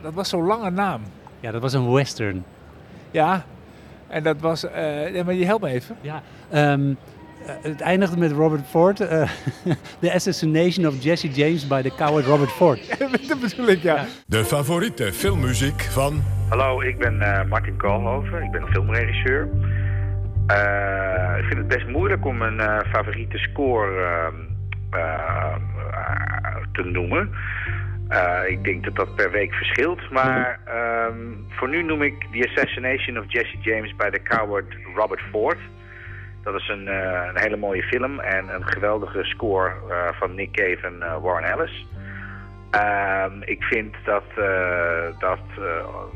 dat 0.01 0.13
was 0.13 0.29
zo'n 0.29 0.45
lange 0.45 0.69
naam. 0.69 1.01
Ja, 1.39 1.51
dat 1.51 1.61
was 1.61 1.73
een 1.73 1.91
western. 1.91 2.43
Ja, 3.11 3.45
en 4.07 4.23
dat 4.23 4.39
was... 4.39 4.63
maar 5.25 5.33
je 5.33 5.45
helpt 5.45 5.63
me 5.63 5.69
even. 5.69 5.95
Ja, 6.01 6.21
ehm, 6.49 6.89
eh, 6.89 6.95
het 7.61 7.81
eindigde 7.81 8.17
met 8.17 8.31
Robert 8.31 8.65
Ford. 8.69 8.99
eh, 8.99 9.29
The 10.01 10.13
Assassination 10.13 10.87
of 10.87 11.03
Jesse 11.03 11.29
James 11.29 11.67
by 11.67 11.81
the 11.81 11.91
coward 11.95 12.25
Robert 12.25 12.51
Ford. 12.51 12.99
dat 13.29 13.39
bedoel 13.39 13.67
ik, 13.67 13.81
ja. 13.81 14.05
De 14.27 14.45
favoriete 14.45 15.13
filmmuziek 15.13 15.81
van 15.81 16.23
Hallo, 16.49 16.81
ik 16.81 16.97
ben 16.97 17.21
eh, 17.21 17.43
Martin 17.49 17.77
Koolhoven. 17.77 18.43
Ik 18.43 18.51
ben 18.51 18.67
filmregisseur. 18.67 19.49
Eh, 20.47 21.37
ik 21.37 21.43
vind 21.45 21.57
het 21.57 21.67
best 21.67 21.87
moeilijk 21.87 22.25
om 22.25 22.41
een 22.41 22.59
eh, 22.59 22.79
favoriete 22.91 23.37
score 23.37 24.01
ehm, 24.03 24.35
eh, 25.01 25.55
te 26.73 26.83
noemen. 26.83 27.29
Eh, 28.07 28.39
ik 28.47 28.63
denk 28.63 28.83
dat 28.83 28.95
dat 28.95 29.15
per 29.15 29.31
week 29.31 29.53
verschilt. 29.53 30.11
Maar 30.11 30.59
ehm, 30.65 31.17
voor 31.49 31.69
nu 31.69 31.83
noem 31.83 32.01
ik 32.01 32.13
The 32.31 32.47
Assassination 32.49 33.17
of 33.17 33.23
Jesse 33.27 33.57
James 33.61 33.95
by 33.95 34.09
the 34.09 34.21
Coward 34.23 34.65
Robert 34.95 35.21
Ford. 35.31 35.57
Dat 36.45 36.55
is 36.55 36.67
een, 36.67 36.87
eh, 36.87 37.27
een 37.27 37.39
hele 37.39 37.57
mooie 37.57 37.83
film 37.83 38.19
en 38.19 38.55
een 38.55 38.65
geweldige 38.65 39.23
score 39.23 39.71
eh, 39.89 40.07
van 40.13 40.35
Nick 40.35 40.51
Cave 40.51 40.87
en 40.87 41.01
eh, 41.01 41.21
Warren 41.21 41.49
Ellis. 41.49 41.87
Ehm, 42.71 43.41
ik 43.41 43.63
vind 43.63 43.95
dat, 44.03 44.23
dat 45.19 45.39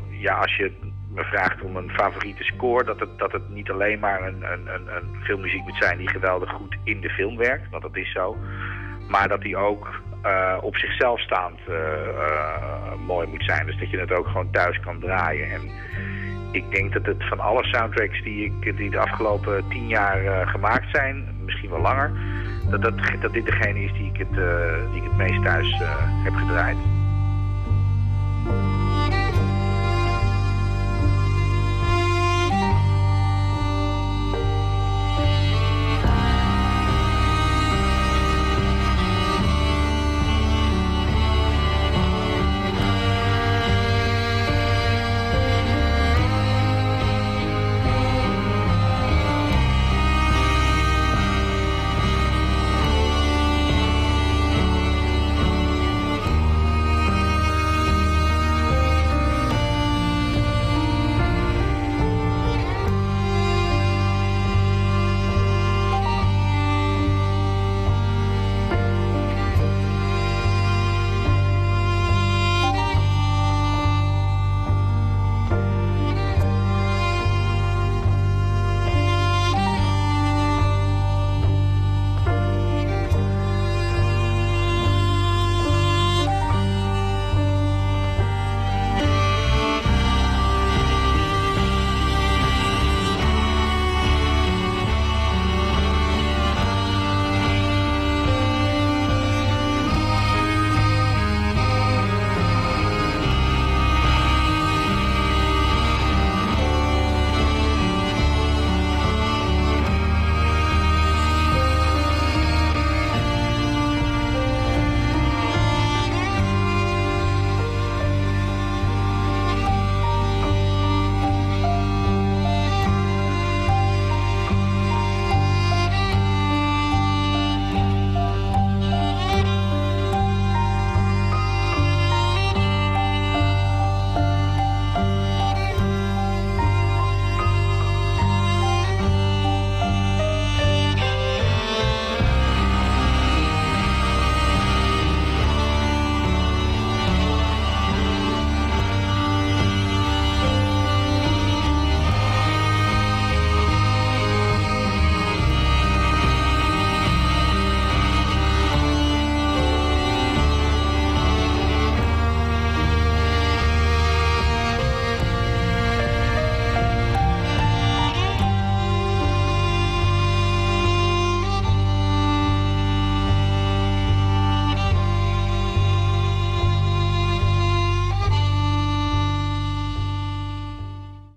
ja, 0.10 0.36
als 0.36 0.56
je 0.56 0.72
me 1.14 1.24
vraagt 1.24 1.62
om 1.62 1.76
een 1.76 1.90
favoriete 1.90 2.44
score, 2.44 2.84
dat 2.84 3.00
het, 3.00 3.20
dat 3.20 3.32
het 3.32 3.50
niet 3.50 3.72
alleen 3.72 4.00
maar 4.00 4.22
een, 4.22 4.44
een, 4.52 4.68
een, 4.68 5.24
filmmuziek 5.24 5.64
moet 5.64 5.78
zijn 5.80 5.98
die 5.98 6.10
geweldig 6.10 6.52
goed 6.52 6.78
in 6.84 7.02
de 7.02 7.10
film 7.10 7.38
werkt, 7.38 7.70
want 7.70 7.84
dat 7.84 7.96
is 7.96 8.12
zo. 8.12 8.38
Maar 9.08 9.28
dat 9.28 9.42
die 9.42 9.58
ook 9.58 10.02
op 10.62 10.78
zichzelf 10.78 11.20
staand 11.20 11.60
mooi 13.06 13.28
moet 13.28 13.44
zijn. 13.44 13.66
Dus 13.66 13.80
dat 13.80 13.90
je 13.90 14.00
het 14.00 14.12
ook 14.12 14.28
gewoon 14.28 14.52
thuis 14.52 14.80
kan 14.80 15.00
draaien. 15.00 15.52
En 15.52 15.62
ik 16.52 16.72
denk 16.72 16.94
dat 16.94 17.06
het 17.06 17.28
van 17.28 17.40
alle 17.40 17.64
soundtracks 17.64 18.24
die, 18.24 18.46
ik, 18.46 18.78
die 18.78 18.90
de 18.90 19.00
afgelopen 19.00 19.64
tien 19.70 19.88
jaar 19.88 20.26
eh, 20.26 20.48
gemaakt 20.48 20.90
zijn, 20.92 21.28
misschien 21.46 21.70
wel 21.70 21.82
langer, 21.82 22.12
dat, 22.70 22.82
dat, 22.82 22.94
dat 23.22 23.34
dit 23.34 23.46
degene 23.46 23.84
is 23.84 23.94
die 23.94 24.12
ik 24.14 24.18
het, 24.18 24.38
eh, 24.38 24.92
die 24.92 25.02
het 25.02 25.18
meest 25.18 25.44
thuis 25.44 25.82
eh, 25.82 26.24
heb 26.24 26.34
gedraaid. 26.34 26.78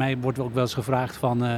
Mij 0.03 0.19
wordt 0.19 0.39
ook 0.39 0.55
wel 0.55 0.63
eens 0.63 0.75
gevraagd 0.75 1.17
van, 1.17 1.45
uh, 1.45 1.55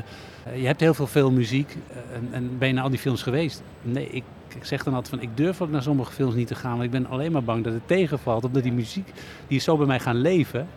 je 0.54 0.66
hebt 0.66 0.80
heel 0.80 0.94
veel 0.94 1.06
filmmuziek 1.06 1.76
en, 2.12 2.28
en, 2.30 2.58
ben 2.58 2.68
je 2.68 2.74
naar 2.74 2.82
al 2.82 2.90
die 2.90 2.98
films 2.98 3.22
geweest? 3.22 3.62
Nee, 3.82 4.08
ik, 4.08 4.24
ik 4.54 4.64
zeg 4.64 4.82
dan 4.84 4.94
altijd 4.94 5.14
van, 5.14 5.28
ik 5.28 5.36
durf 5.36 5.60
ook 5.60 5.70
naar 5.70 5.82
sommige 5.82 6.12
films 6.12 6.34
niet 6.34 6.46
te 6.46 6.54
gaan, 6.54 6.70
want 6.70 6.82
ik 6.82 6.90
ben 6.90 7.06
alleen 7.06 7.32
maar 7.32 7.44
bang 7.44 7.64
dat 7.64 7.72
het 7.72 7.86
tegenvalt. 7.86 8.44
Omdat 8.44 8.62
die 8.62 8.72
muziek, 8.72 9.12
die 9.48 9.56
is 9.56 9.64
zo 9.64 9.76
bij 9.76 9.86
mij 9.86 10.00
gaan 10.00 10.16
leven. 10.16 10.68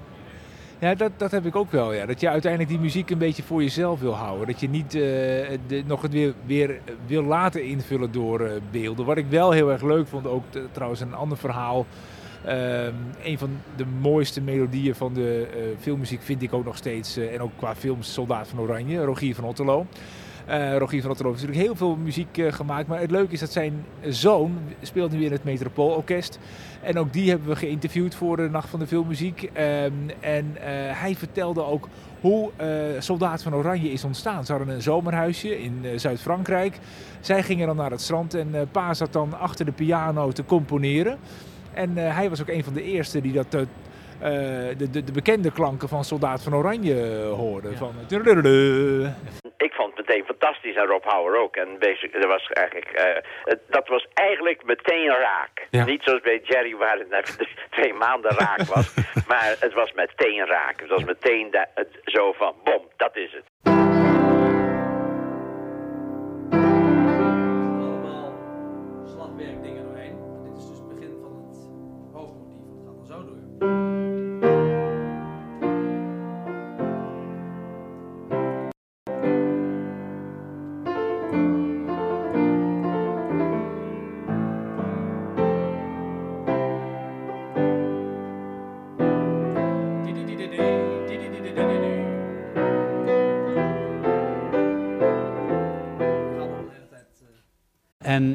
Ja, 0.80 0.96
dat, 0.96 1.12
dat 1.18 1.32
heb 1.32 1.46
ik 1.46 1.56
ook 1.56 1.72
wel. 1.72 1.94
Ja. 1.94 2.06
Dat 2.06 2.20
je 2.20 2.30
uiteindelijk 2.30 2.72
die 2.72 2.82
muziek 2.82 3.10
een 3.10 3.18
beetje 3.18 3.44
voor 3.44 3.62
jezelf 3.62 4.00
wil 4.00 4.16
houden. 4.16 4.48
Dat 4.48 4.60
je 4.60 4.70
niet 4.70 4.92
de, 4.92 5.84
nog 5.86 6.02
het 6.02 6.12
weer, 6.12 6.34
weer 6.46 6.80
wil 7.06 7.24
laten 7.24 7.66
invullen 7.66 8.12
door 8.12 8.50
beelden. 8.72 9.06
Wat 9.06 9.18
ik 9.18 9.26
wel 9.30 9.52
heel 9.52 9.72
erg 9.72 9.82
leuk 9.82 10.08
vond, 10.08 10.28
ook 10.28 10.44
trouwens 10.72 11.02
een 11.02 11.14
ander 11.14 11.38
verhaal. 11.38 11.86
Um, 12.48 12.96
een 13.24 13.38
van 13.38 13.50
de 13.76 13.86
mooiste 14.02 14.42
melodieën 14.42 14.96
van 14.96 15.14
de 15.14 15.48
uh, 15.56 15.62
filmmuziek 15.80 16.22
vind 16.22 16.42
ik 16.42 16.54
ook 16.54 16.66
nog 16.66 16.78
steeds. 16.78 17.18
en 17.18 17.42
ook 17.42 17.52
qua 17.56 17.76
films 17.76 18.14
Soldaat 18.14 18.48
van 18.48 18.60
Oranje, 18.60 19.04
Rogier 19.04 19.36
van 19.36 19.44
Otterlo. 19.44 19.86
Uh, 20.50 20.78
Rogier 20.78 21.02
van 21.02 21.12
Otterlo 21.12 21.32
heeft 21.32 21.44
natuurlijk 21.44 21.68
heel 21.68 21.76
veel 21.76 21.96
muziek 21.96 22.40
gemaakt. 22.50 22.88
Maar 22.88 23.00
het 23.00 23.12
leuke 23.12 23.34
is 23.34 23.40
dat 23.40 23.52
zijn 23.52 23.86
zoon 24.02 24.58
speelt 24.82 25.12
nu 25.12 25.26
in 25.26 25.32
het 25.32 25.44
Metropoolorkest. 25.44 26.40
En 26.82 26.98
ook 26.98 27.14
die 27.14 27.30
hebben 27.30 27.48
we 27.48 27.56
geïnterviewd 27.56 28.16
voor 28.16 28.38
de 28.38 28.50
Nacht 28.50 28.70
van 28.70 28.80
de 28.80 28.88
Filmmuziek. 28.88 29.42
Um, 29.42 30.10
en 30.20 30.56
hij 30.92 31.16
vertelde 31.16 31.64
ook 31.64 31.88
hoe 32.22 32.50
Soldaat 33.00 33.44
van 33.44 33.56
Oranje 33.56 33.92
is 33.92 34.04
ontstaan. 34.04 34.46
Ze 34.46 34.52
hadden 34.52 34.76
een 34.76 34.82
zomerhuisje 34.82 35.64
in 35.64 35.86
Zuid-Frankrijk. 35.96 36.80
Zij 37.20 37.44
gingen 37.44 37.68
dan 37.68 37.76
naar 37.76 37.92
het 37.92 38.02
strand 38.02 38.34
en 38.34 38.68
pa 38.72 38.94
zat 38.94 39.14
dan 39.14 39.40
achter 39.40 39.66
de 39.66 39.72
piano 39.72 40.32
te 40.32 40.46
componeren. 40.46 41.18
En 41.78 41.98
hij 41.98 42.30
was 42.30 42.42
ook 42.42 42.48
een 42.48 42.64
van 42.64 42.74
de 42.74 42.84
eerste 42.84 43.22
die 43.22 43.34
dat 43.34 43.56
uh, 43.56 43.64
de, 44.78 44.90
de, 44.92 45.04
de, 45.04 45.12
bekende 45.12 45.52
klanken 45.52 45.90
van 45.90 46.04
Soldaat 46.04 46.44
van 46.44 46.56
Oranje 46.56 47.24
hoorde. 47.24 47.70
Ja. 47.70 47.76
Van, 47.76 47.94
ik 49.58 49.74
vond 49.74 49.98
het 49.98 50.08
meteen 50.08 50.26
fantastisch 50.26 50.76
en 50.76 50.86
Rob 50.86 51.04
Hauer 51.04 51.42
ook. 51.42 51.56
En 51.56 51.68
basic, 51.80 52.14
dat, 52.14 52.26
was 52.26 52.48
eigenlijk, 52.48 53.02
uh, 53.46 53.54
dat 53.70 53.88
was 53.88 54.08
eigenlijk 54.14 54.64
meteen 54.64 55.08
raak. 55.08 55.68
Ja. 55.70 55.86
Niet 55.86 56.04
zoals 56.04 56.22
bij 56.22 56.42
Jerry 56.44 56.76
waar 56.76 56.98
het 56.98 57.10
na 57.10 57.22
twee 57.78 57.94
maanden 57.94 58.32
raak 58.32 58.62
was. 58.62 58.94
maar 59.32 59.56
het 59.60 59.74
was 59.74 59.94
meteen 59.94 60.46
raak. 60.46 60.80
Het 60.80 60.90
was 60.90 61.04
meteen 61.04 61.52
de, 61.52 61.66
het, 61.74 62.00
zo 62.04 62.32
van, 62.32 62.54
bom, 62.64 62.82
dat 62.96 63.16
is 63.16 63.32
het. 63.34 63.97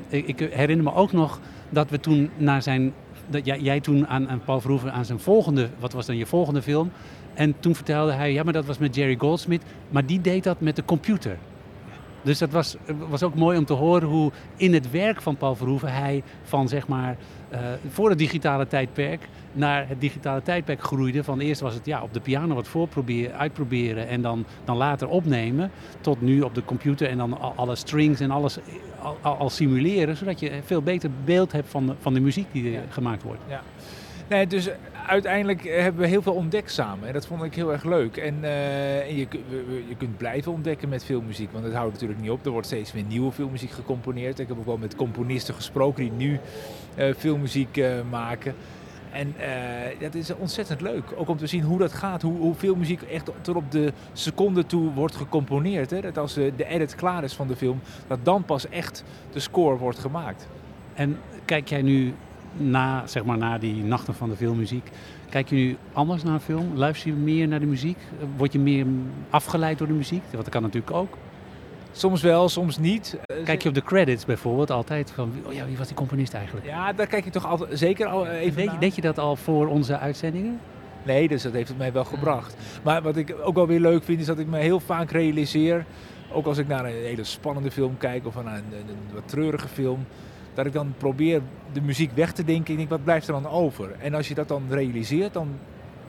Ik, 0.08 0.38
herinner 0.38 0.84
me 0.84 0.94
ook 0.94 1.12
nog 1.12 1.40
dat 1.70 1.90
we 1.90 2.00
toen 2.00 2.30
naar 2.36 2.62
zijn. 2.62 2.92
Dat 3.28 3.46
jij, 3.46 3.60
jij 3.60 3.80
toen 3.80 4.06
aan, 4.06 4.28
aan 4.28 4.42
Paul 4.44 4.60
Verhoeven 4.60 4.92
aan 4.92 5.04
zijn 5.04 5.20
volgende. 5.20 5.68
Wat 5.78 5.92
was 5.92 6.06
dan 6.06 6.16
je 6.16 6.26
volgende 6.26 6.62
film? 6.62 6.90
En 7.34 7.54
toen 7.60 7.74
vertelde 7.74 8.12
hij, 8.12 8.32
ja, 8.32 8.42
maar 8.42 8.52
dat 8.52 8.64
was 8.64 8.78
met 8.78 8.94
Jerry 8.94 9.16
Goldsmith. 9.18 9.62
Maar 9.90 10.06
die 10.06 10.20
deed 10.20 10.44
dat 10.44 10.60
met 10.60 10.76
de 10.76 10.84
computer. 10.84 11.38
Dus 12.22 12.38
dat 12.38 12.50
was, 12.50 12.76
was 13.08 13.22
ook 13.22 13.34
mooi 13.34 13.58
om 13.58 13.64
te 13.64 13.72
horen 13.72 14.08
hoe 14.08 14.32
in 14.56 14.74
het 14.74 14.90
werk 14.90 15.22
van 15.22 15.36
Paul 15.36 15.54
Verhoeven 15.54 15.92
hij 15.92 16.22
van 16.42 16.68
zeg 16.68 16.88
maar 16.88 17.16
uh, 17.52 17.58
voor 17.88 18.08
het 18.08 18.18
digitale 18.18 18.66
tijdperk 18.66 19.28
naar 19.52 19.88
het 19.88 20.00
digitale 20.00 20.42
tijdperk 20.42 20.82
groeide. 20.82 21.24
Van 21.24 21.40
eerst 21.40 21.60
was 21.60 21.74
het 21.74 21.86
ja, 21.86 22.02
op 22.02 22.12
de 22.12 22.20
piano 22.20 22.54
wat 22.54 22.68
voorproberen, 22.68 23.38
uitproberen 23.38 24.08
en 24.08 24.22
dan, 24.22 24.44
dan 24.64 24.76
later 24.76 25.08
opnemen. 25.08 25.70
Tot 26.00 26.20
nu 26.20 26.40
op 26.40 26.54
de 26.54 26.64
computer 26.64 27.08
en 27.08 27.18
dan 27.18 27.56
alle 27.56 27.76
strings 27.76 28.20
en 28.20 28.30
alles 28.30 28.58
al, 29.02 29.18
al, 29.20 29.36
al 29.36 29.50
simuleren. 29.50 30.16
Zodat 30.16 30.40
je 30.40 30.60
veel 30.64 30.82
beter 30.82 31.10
beeld 31.24 31.52
hebt 31.52 31.68
van 31.68 31.86
de, 31.86 31.94
van 32.00 32.14
de 32.14 32.20
muziek 32.20 32.46
die 32.52 32.70
ja. 32.70 32.80
gemaakt 32.88 33.22
wordt. 33.22 33.40
Ja. 33.48 33.62
Nee, 34.28 34.46
dus 34.46 34.68
uiteindelijk 35.06 35.62
hebben 35.64 36.00
we 36.00 36.06
heel 36.06 36.22
veel 36.22 36.34
ontdekt 36.34 36.72
samen. 36.72 37.06
En 37.06 37.12
dat 37.12 37.26
vond 37.26 37.42
ik 37.42 37.54
heel 37.54 37.72
erg 37.72 37.84
leuk. 37.84 38.16
En, 38.16 38.34
en 38.44 39.16
je, 39.16 39.26
je, 39.88 39.96
kunt 39.98 40.16
blijven 40.16 40.52
ontdekken 40.52 40.88
met 40.88 41.04
filmmuziek. 41.04 41.52
Want 41.52 41.64
het 41.64 41.74
houdt 41.74 41.92
natuurlijk 41.92 42.20
niet 42.20 42.30
op. 42.30 42.44
Er 42.44 42.50
wordt 42.50 42.66
steeds 42.66 42.92
weer 42.92 43.04
nieuwe 43.04 43.32
filmmuziek 43.32 43.70
gecomponeerd. 43.70 44.38
Ik 44.38 44.48
heb 44.48 44.58
ook 44.58 44.66
wel 44.66 44.76
met 44.76 44.96
componisten 44.96 45.54
gesproken 45.54 46.02
die 46.02 46.12
nu 46.12 46.40
filmmuziek 47.16 47.76
uh, 47.76 47.90
maken. 48.10 48.54
En 49.12 49.34
dat 49.98 50.14
is 50.14 50.34
ontzettend 50.34 50.80
leuk. 50.80 51.04
Ook 51.16 51.28
om 51.28 51.36
te 51.36 51.46
zien 51.46 51.62
hoe 51.62 51.78
dat 51.78 51.92
gaat. 51.92 52.22
Hoe, 52.22 52.38
hoe 52.38 52.54
veel 52.54 52.74
muziek 52.74 53.02
echt 53.02 53.30
tot 53.40 53.56
op 53.56 53.70
de 53.70 53.92
seconde 54.12 54.66
toe 54.66 54.92
wordt 54.92 55.16
gecomponeerd. 55.16 55.90
Hè? 55.90 56.00
Dat 56.00 56.18
als 56.18 56.34
de 56.34 56.64
edit 56.66 56.94
klaar 56.94 57.24
is 57.24 57.34
van 57.34 57.48
de 57.48 57.56
film, 57.56 57.80
dat 58.06 58.18
dan 58.22 58.44
pas 58.44 58.68
echt 58.68 59.04
de 59.32 59.40
score 59.40 59.76
wordt 59.76 59.98
gemaakt. 59.98 60.48
En 60.94 61.18
kijk 61.44 61.68
jij 61.68 61.82
nu 61.82 62.14
na, 62.56 63.06
zeg 63.06 63.24
maar, 63.24 63.38
na 63.38 63.58
die 63.58 63.82
nachten 63.84 64.14
van 64.14 64.28
de 64.28 64.36
filmmuziek, 64.36 64.90
kijk 65.28 65.48
je 65.48 65.54
nu 65.54 65.76
anders 65.92 66.22
naar 66.22 66.34
een 66.34 66.40
film? 66.40 66.74
Luister 66.74 67.10
je 67.10 67.16
meer 67.16 67.48
naar 67.48 67.60
de 67.60 67.66
muziek? 67.66 67.98
Word 68.36 68.52
je 68.52 68.58
meer 68.58 68.86
afgeleid 69.30 69.78
door 69.78 69.86
de 69.86 69.92
muziek? 69.92 70.22
Want 70.30 70.44
dat 70.44 70.48
kan 70.48 70.62
natuurlijk 70.62 70.96
ook. 70.96 71.16
Soms 71.92 72.22
wel, 72.22 72.48
soms 72.48 72.78
niet. 72.78 73.18
Kijk 73.44 73.62
je 73.62 73.68
op 73.68 73.74
de 73.74 73.82
credits 73.82 74.24
bijvoorbeeld 74.24 74.70
altijd 74.70 75.10
van, 75.10 75.32
oh 75.46 75.52
ja, 75.52 75.66
wie 75.66 75.76
was 75.76 75.86
die 75.86 75.96
componist 75.96 76.34
eigenlijk? 76.34 76.66
Ja, 76.66 76.92
daar 76.92 77.06
kijk 77.06 77.24
je 77.24 77.30
toch 77.30 77.46
altijd, 77.46 77.78
zeker 77.78 78.06
al 78.06 78.26
even 78.26 78.56
Weet, 78.56 78.80
deed 78.80 78.94
je 78.94 79.00
dat 79.00 79.18
al 79.18 79.36
voor 79.36 79.66
onze 79.66 79.98
uitzendingen? 79.98 80.60
Nee, 81.02 81.28
dus 81.28 81.42
dat 81.42 81.52
heeft 81.52 81.68
het 81.68 81.78
mij 81.78 81.92
wel 81.92 82.04
gebracht. 82.04 82.56
Maar 82.82 83.02
wat 83.02 83.16
ik 83.16 83.34
ook 83.42 83.54
wel 83.54 83.66
weer 83.66 83.80
leuk 83.80 84.04
vind, 84.04 84.20
is 84.20 84.26
dat 84.26 84.38
ik 84.38 84.46
me 84.46 84.58
heel 84.58 84.80
vaak 84.80 85.10
realiseer, 85.10 85.84
ook 86.32 86.46
als 86.46 86.58
ik 86.58 86.68
naar 86.68 86.84
een 86.84 86.92
hele 86.92 87.24
spannende 87.24 87.70
film 87.70 87.96
kijk 87.98 88.26
of 88.26 88.42
naar 88.42 88.54
een, 88.54 88.64
een, 88.72 88.88
een 88.88 89.14
wat 89.14 89.28
treurige 89.28 89.68
film, 89.68 90.06
dat 90.54 90.66
ik 90.66 90.72
dan 90.72 90.94
probeer 90.98 91.40
de 91.72 91.80
muziek 91.80 92.12
weg 92.14 92.32
te 92.32 92.44
denken. 92.44 92.72
Ik 92.72 92.76
denk, 92.78 92.90
wat 92.90 93.04
blijft 93.04 93.26
er 93.26 93.32
dan 93.32 93.48
over? 93.48 93.90
En 93.98 94.14
als 94.14 94.28
je 94.28 94.34
dat 94.34 94.48
dan 94.48 94.62
realiseert, 94.68 95.32
dan 95.32 95.48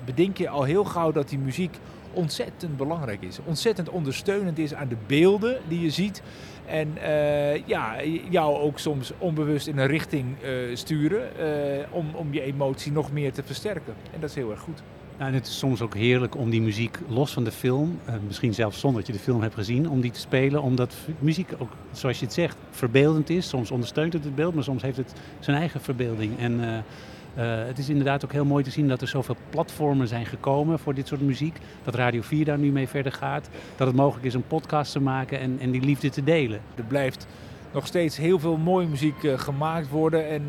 bedenk 0.05 0.37
je 0.37 0.49
al 0.49 0.63
heel 0.63 0.83
gauw 0.83 1.11
dat 1.11 1.29
die 1.29 1.39
muziek 1.39 1.77
ontzettend 2.13 2.77
belangrijk 2.77 3.21
is. 3.21 3.39
Ontzettend 3.45 3.89
ondersteunend 3.89 4.57
is 4.57 4.73
aan 4.73 4.87
de 4.87 4.97
beelden 5.07 5.57
die 5.67 5.81
je 5.81 5.89
ziet. 5.89 6.21
En 6.65 6.97
uh, 6.97 7.67
ja, 7.67 8.03
jou 8.29 8.57
ook 8.57 8.79
soms 8.79 9.11
onbewust 9.17 9.67
in 9.67 9.77
een 9.77 9.87
richting 9.87 10.25
uh, 10.43 10.75
sturen 10.75 11.29
uh, 11.39 11.83
om, 11.89 12.15
om 12.15 12.33
je 12.33 12.41
emotie 12.41 12.91
nog 12.91 13.11
meer 13.11 13.33
te 13.33 13.43
versterken. 13.43 13.93
En 14.13 14.19
dat 14.19 14.29
is 14.29 14.35
heel 14.35 14.51
erg 14.51 14.59
goed. 14.59 14.83
En 15.17 15.33
het 15.33 15.47
is 15.47 15.57
soms 15.57 15.81
ook 15.81 15.95
heerlijk 15.95 16.37
om 16.37 16.49
die 16.49 16.61
muziek 16.61 16.99
los 17.07 17.33
van 17.33 17.43
de 17.43 17.51
film, 17.51 17.99
misschien 18.27 18.53
zelfs 18.53 18.79
zonder 18.79 18.99
dat 18.99 19.07
je 19.07 19.17
de 19.17 19.23
film 19.23 19.41
hebt 19.41 19.53
gezien, 19.53 19.89
om 19.89 20.01
die 20.01 20.11
te 20.11 20.19
spelen. 20.19 20.61
Omdat 20.61 20.95
muziek 21.19 21.49
ook, 21.57 21.71
zoals 21.91 22.19
je 22.19 22.25
het 22.25 22.33
zegt, 22.33 22.57
verbeeldend 22.69 23.29
is. 23.29 23.49
Soms 23.49 23.71
ondersteunt 23.71 24.13
het 24.13 24.23
het 24.23 24.35
beeld, 24.35 24.53
maar 24.53 24.63
soms 24.63 24.81
heeft 24.81 24.97
het 24.97 25.13
zijn 25.39 25.57
eigen 25.57 25.81
verbeelding. 25.81 26.39
En 26.39 26.59
uh, 26.59 27.65
het 27.67 27.77
is 27.77 27.89
inderdaad 27.89 28.25
ook 28.25 28.31
heel 28.31 28.45
mooi 28.45 28.63
te 28.63 28.71
zien 28.71 28.87
dat 28.87 29.01
er 29.01 29.07
zoveel 29.07 29.35
platformen 29.49 30.07
zijn 30.07 30.25
gekomen 30.25 30.79
voor 30.79 30.93
dit 30.93 31.07
soort 31.07 31.21
muziek. 31.21 31.57
Dat 31.83 31.95
Radio 31.95 32.21
4 32.21 32.45
daar 32.45 32.57
nu 32.57 32.71
mee 32.71 32.87
verder 32.87 33.11
gaat. 33.11 33.49
Dat 33.75 33.87
het 33.87 33.95
mogelijk 33.95 34.25
is 34.25 34.33
een 34.33 34.47
podcast 34.47 34.91
te 34.91 34.99
maken 34.99 35.39
en, 35.39 35.57
en 35.59 35.71
die 35.71 35.81
liefde 35.81 36.09
te 36.09 36.23
delen. 36.23 36.61
Er 36.75 36.83
blijft 36.83 37.27
nog 37.73 37.87
steeds 37.87 38.17
heel 38.17 38.39
veel 38.39 38.57
mooie 38.57 38.87
muziek 38.87 39.15
gemaakt 39.35 39.89
worden. 39.89 40.29
En 40.29 40.43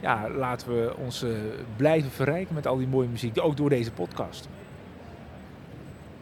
ja, 0.00 0.28
laten 0.30 0.68
we 0.68 0.94
ons 0.96 1.24
blijven 1.76 2.10
verrijken 2.10 2.54
met 2.54 2.66
al 2.66 2.76
die 2.76 2.86
mooie 2.86 3.08
muziek. 3.08 3.38
Ook 3.40 3.56
door 3.56 3.68
deze 3.68 3.92
podcast. 3.92 4.48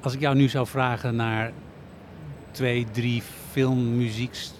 Als 0.00 0.14
ik 0.14 0.20
jou 0.20 0.36
nu 0.36 0.48
zou 0.48 0.66
vragen 0.66 1.16
naar 1.16 1.52
twee, 2.50 2.86
drie 2.92 3.22
filmmuzieks 3.50 4.54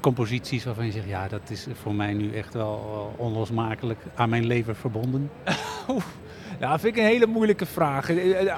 composities 0.00 0.64
waarvan 0.64 0.86
je 0.86 0.92
zegt, 0.92 1.08
ja, 1.08 1.28
dat 1.28 1.50
is 1.50 1.66
voor 1.72 1.94
mij 1.94 2.12
nu 2.12 2.34
echt 2.34 2.54
wel 2.54 3.14
onlosmakelijk 3.16 4.00
aan 4.14 4.28
mijn 4.28 4.46
leven 4.46 4.76
verbonden? 4.76 5.30
nou, 6.60 6.80
vind 6.80 6.96
ik 6.96 7.02
een 7.02 7.08
hele 7.08 7.26
moeilijke 7.26 7.66
vraag. 7.66 8.10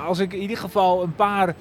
Als 0.06 0.18
ik 0.18 0.32
in 0.32 0.40
ieder 0.40 0.56
geval 0.56 1.02
een 1.02 1.14
paar 1.14 1.54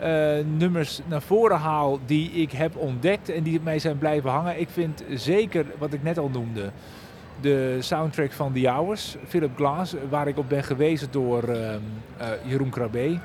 uh, 0.00 0.34
nummers 0.56 1.00
naar 1.06 1.22
voren 1.22 1.58
haal 1.58 1.98
die 2.06 2.30
ik 2.30 2.52
heb 2.52 2.76
ontdekt 2.76 3.28
en 3.28 3.42
die 3.42 3.60
mij 3.60 3.78
zijn 3.78 3.98
blijven 3.98 4.30
hangen. 4.30 4.60
Ik 4.60 4.68
vind 4.68 5.04
zeker 5.10 5.66
wat 5.78 5.92
ik 5.92 6.02
net 6.02 6.18
al 6.18 6.28
noemde, 6.28 6.70
de 7.40 7.76
soundtrack 7.80 8.32
van 8.32 8.52
The 8.52 8.68
Hours, 8.68 9.16
Philip 9.26 9.56
Glass, 9.56 9.94
waar 10.10 10.28
ik 10.28 10.38
op 10.38 10.48
ben 10.48 10.64
gewezen 10.64 11.08
door 11.10 11.48
uh, 11.48 11.56
uh, 11.56 11.76
Jeroen 12.44 12.70
Krabbe 12.70 13.18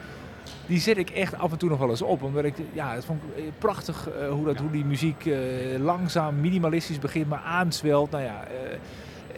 die 0.69 0.79
zet 0.79 0.97
ik 0.97 1.09
echt 1.09 1.37
af 1.37 1.51
en 1.51 1.57
toe 1.57 1.69
nog 1.69 1.79
wel 1.79 1.89
eens 1.89 2.01
op. 2.01 2.23
Omdat 2.23 2.43
ik, 2.43 2.53
ja, 2.73 2.93
het 2.93 3.05
vond 3.05 3.21
ik 3.35 3.43
prachtig 3.57 4.09
uh, 4.09 4.29
hoe, 4.29 4.45
dat, 4.45 4.57
hoe 4.57 4.71
die 4.71 4.85
muziek 4.85 5.25
uh, 5.25 5.35
langzaam, 5.77 6.41
minimalistisch 6.41 6.99
begint, 6.99 7.29
maar 7.29 7.41
aanzwelt. 7.45 8.11
Nou 8.11 8.23
ja, 8.23 8.47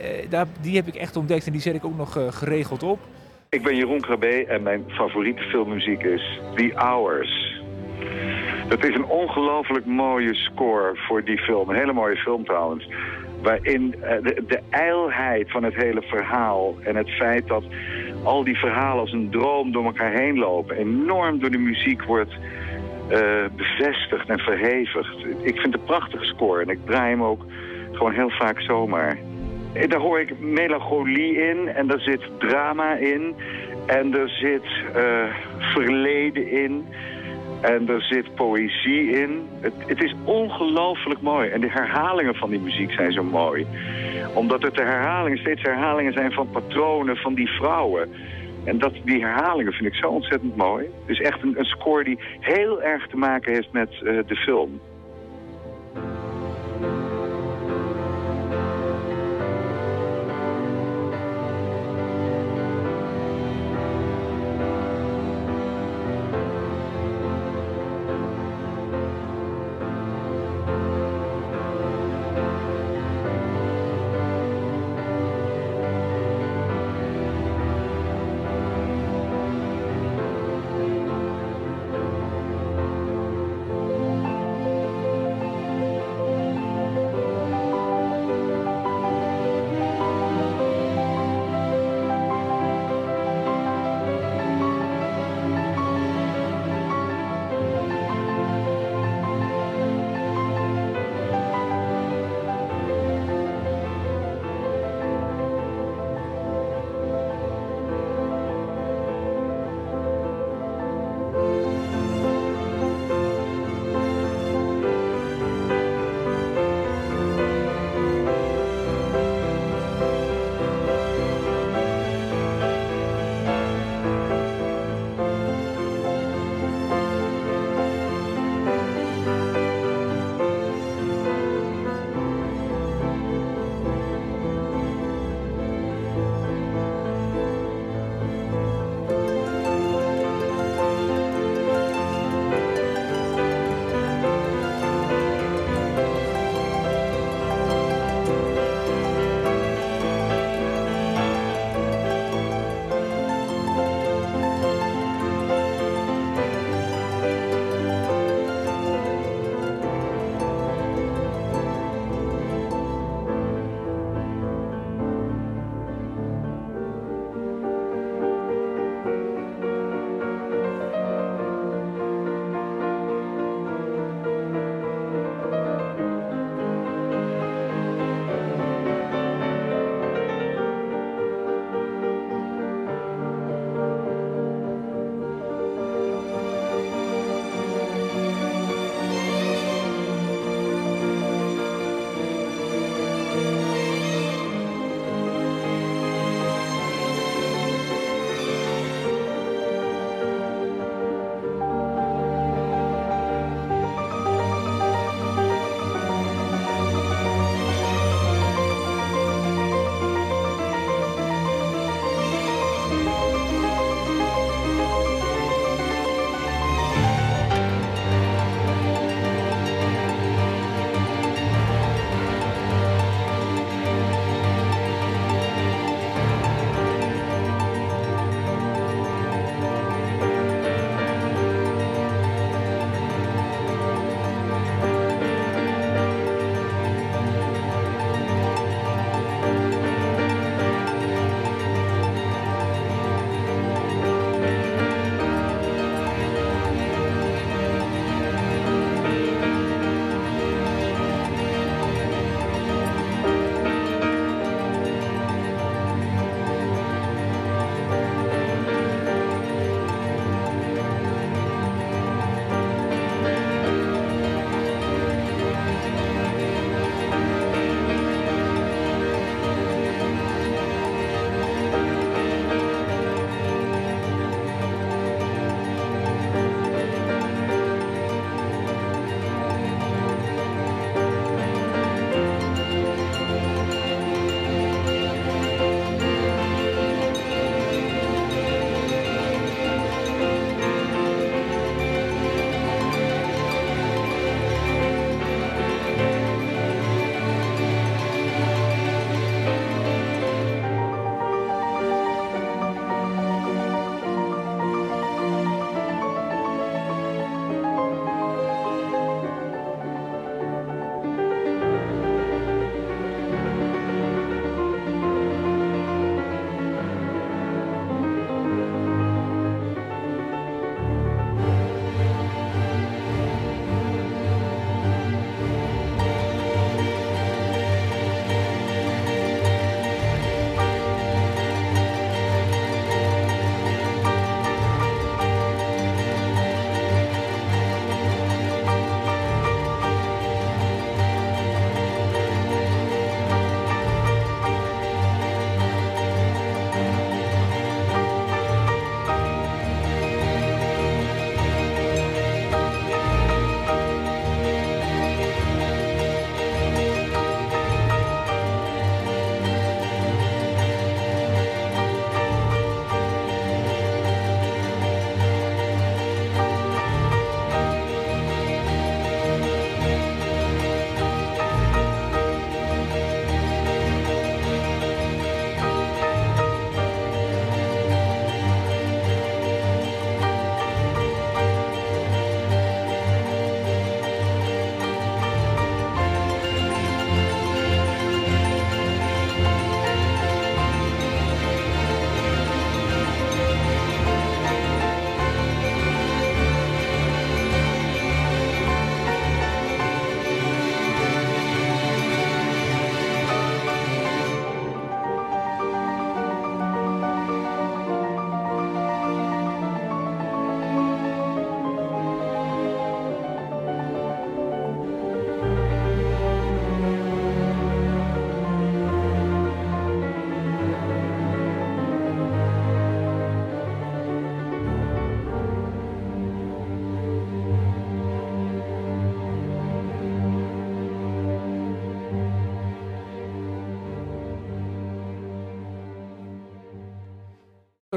uh, 0.01 0.29
daar, 0.29 0.47
die 0.61 0.75
heb 0.75 0.87
ik 0.87 0.95
echt 0.95 1.15
ontdekt 1.15 1.45
en 1.45 1.51
die 1.51 1.61
zet 1.61 1.75
ik 1.75 1.85
ook 1.85 1.97
nog 1.97 2.19
geregeld 2.29 2.83
op. 2.83 2.99
Ik 3.49 3.63
ben 3.63 3.75
Jeroen 3.75 4.01
Krabbe 4.01 4.45
en 4.45 4.63
mijn 4.63 4.83
favoriete 4.87 5.41
filmmuziek 5.41 6.03
is 6.03 6.39
The 6.55 6.71
Hours. 6.75 7.61
Het 8.67 8.85
is 8.85 8.95
een 8.95 9.05
ongelooflijk 9.05 9.85
mooie 9.85 10.35
score 10.35 10.91
voor 10.95 11.23
die 11.23 11.37
film. 11.37 11.69
Een 11.69 11.75
hele 11.75 11.93
mooie 11.93 12.15
film 12.15 12.45
trouwens. 12.45 12.87
Waarin 13.41 13.95
eh, 14.01 14.23
de, 14.23 14.43
de 14.47 14.59
ijlheid 14.69 15.51
van 15.51 15.63
het 15.63 15.75
hele 15.75 16.01
verhaal 16.01 16.75
en 16.83 16.95
het 16.95 17.09
feit 17.09 17.47
dat 17.47 17.63
al 18.23 18.43
die 18.43 18.57
verhalen 18.57 18.99
als 18.99 19.11
een 19.11 19.29
droom 19.29 19.71
door 19.71 19.85
elkaar 19.85 20.11
heen 20.11 20.37
lopen... 20.37 20.77
enorm 20.77 21.39
door 21.39 21.51
de 21.51 21.57
muziek 21.57 22.03
wordt 22.03 22.33
eh, 23.09 23.45
bevestigd 23.55 24.29
en 24.29 24.39
verhevigd. 24.39 25.25
Ik 25.25 25.59
vind 25.59 25.73
het 25.73 25.73
een 25.73 25.83
prachtige 25.83 26.25
score 26.25 26.61
en 26.61 26.69
ik 26.69 26.79
draai 26.85 27.09
hem 27.09 27.23
ook 27.23 27.45
gewoon 27.91 28.13
heel 28.13 28.29
vaak 28.29 28.61
zomaar. 28.61 29.17
En 29.73 29.89
daar 29.89 29.99
hoor 29.99 30.19
ik 30.19 30.39
melancholie 30.39 31.37
in 31.37 31.67
en 31.67 31.87
daar 31.87 31.99
zit 31.99 32.21
drama 32.39 32.95
in. 32.95 33.35
En 33.85 34.13
er 34.13 34.29
zit 34.29 34.63
eh, 34.95 35.35
verleden 35.59 36.51
in. 36.51 36.85
En 37.61 37.89
er 37.89 38.01
zit 38.01 38.35
poëzie 38.35 39.11
in. 39.11 39.47
Het, 39.59 39.73
het 39.77 40.03
is 40.03 40.15
ongelooflijk 40.23 41.21
mooi. 41.21 41.49
En 41.49 41.61
de 41.61 41.69
herhalingen 41.69 42.35
van 42.35 42.49
die 42.49 42.59
muziek 42.59 42.91
zijn 42.91 43.11
zo 43.11 43.23
mooi. 43.23 43.67
Omdat 44.33 44.61
het 44.61 44.75
de 44.75 44.83
herhalingen, 44.83 45.37
steeds 45.37 45.61
herhalingen 45.61 46.13
zijn 46.13 46.31
van 46.31 46.49
patronen 46.49 47.17
van 47.17 47.33
die 47.33 47.49
vrouwen. 47.49 48.09
En 48.63 48.77
dat, 48.77 48.93
die 49.03 49.21
herhalingen 49.21 49.73
vind 49.73 49.93
ik 49.93 49.95
zo 49.95 50.07
ontzettend 50.07 50.55
mooi. 50.55 50.85
Het 51.05 51.09
is 51.09 51.21
echt 51.21 51.43
een, 51.43 51.59
een 51.59 51.65
score 51.65 52.03
die 52.03 52.19
heel 52.39 52.81
erg 52.81 53.07
te 53.07 53.17
maken 53.17 53.53
heeft 53.53 53.71
met 53.71 53.89
uh, 54.03 54.19
de 54.27 54.35
film. 54.35 54.79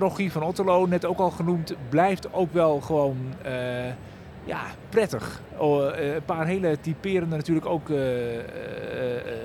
Rogie 0.05 0.33
van 0.33 0.43
Otterlo, 0.43 0.87
net 0.87 1.05
ook 1.05 1.19
al 1.19 1.31
genoemd, 1.31 1.75
blijft 1.89 2.33
ook 2.33 2.53
wel 2.53 2.81
gewoon 2.81 3.17
eh, 3.43 3.53
ja, 4.45 4.61
prettig. 4.89 5.41
Oh, 5.57 5.99
eh, 5.99 6.15
een 6.15 6.25
paar 6.25 6.47
hele 6.47 6.81
typerende 6.81 7.37
natuurlijk 7.37 7.67
ook 7.67 7.91
eh, 7.91 7.97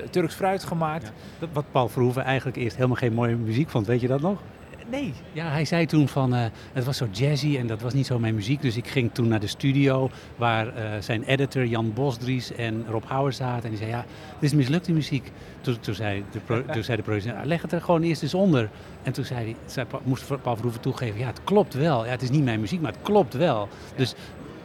Turks 0.10 0.36
fruit 0.36 0.64
gemaakt. 0.64 1.12
Wat 1.54 1.66
Paul 1.72 1.88
Verhoeven 1.88 2.24
eigenlijk 2.24 2.58
eerst 2.58 2.76
helemaal 2.76 2.98
geen 2.98 3.14
mooie 3.14 3.36
muziek 3.36 3.70
vond, 3.70 3.88
weet 3.88 4.02
je 4.02 4.08
dat 4.08 4.22
nog? 4.22 4.40
Nee, 4.92 5.14
Ja, 5.34 5.50
hij 5.50 5.66
zei 5.66 5.86
toen 5.86 6.08
van, 6.08 6.34
eh, 6.36 6.46
het 6.74 6.86
was 6.86 6.98
zo 6.98 7.08
jazzy 7.12 7.58
en 7.58 7.68
dat 7.68 7.82
was 7.82 7.94
niet 7.94 8.06
zo 8.06 8.20
mijn 8.20 8.36
muziek. 8.36 8.62
Dus 8.62 8.78
ik 8.78 8.88
ging 8.88 9.14
toen 9.14 9.28
naar 9.28 9.40
de 9.40 9.48
studio 9.48 10.10
waar 10.36 10.68
eh, 10.76 11.02
zijn 11.02 11.24
editor 11.24 11.66
Jan 11.66 11.94
Bosdries 11.94 12.52
en 12.56 12.86
Rob 12.90 13.04
Houwer 13.06 13.34
zaten. 13.34 13.64
En 13.64 13.70
die 13.70 13.78
zei, 13.78 13.90
ja, 13.90 14.06
dit 14.40 14.50
is 14.52 14.54
mislukte 14.54 14.92
muziek. 14.92 15.32
Toen, 15.62 15.80
toen, 15.80 15.94
zei 15.96 16.24
de 16.32 16.40
pro- 16.40 16.66
toen 16.72 16.84
zei 16.84 17.02
de 17.06 17.34
"Ah, 17.34 17.46
leg 17.46 17.62
het 17.62 17.72
er 17.72 17.82
gewoon 17.82 18.02
eerst 18.02 18.22
eens 18.22 18.34
onder. 18.34 18.70
En 19.04 19.12
toen 19.12 19.26
zei 19.26 19.40
hij, 19.44 19.56
zei, 19.66 19.88
moest 20.04 20.42
Paul 20.42 20.56
Verhoeven 20.56 20.82
toegeven, 20.82 21.20
ja, 21.20 21.28
het 21.28 21.44
klopt 21.44 21.74
wel. 21.74 22.06
Ja, 22.06 22.12
het 22.12 22.22
is 22.22 22.30
niet 22.30 22.44
mijn 22.44 22.60
muziek, 22.60 22.82
maar 22.82 22.92
het 22.92 23.02
klopt 23.02 23.34
wel. 23.34 23.68
Dus 23.96 24.14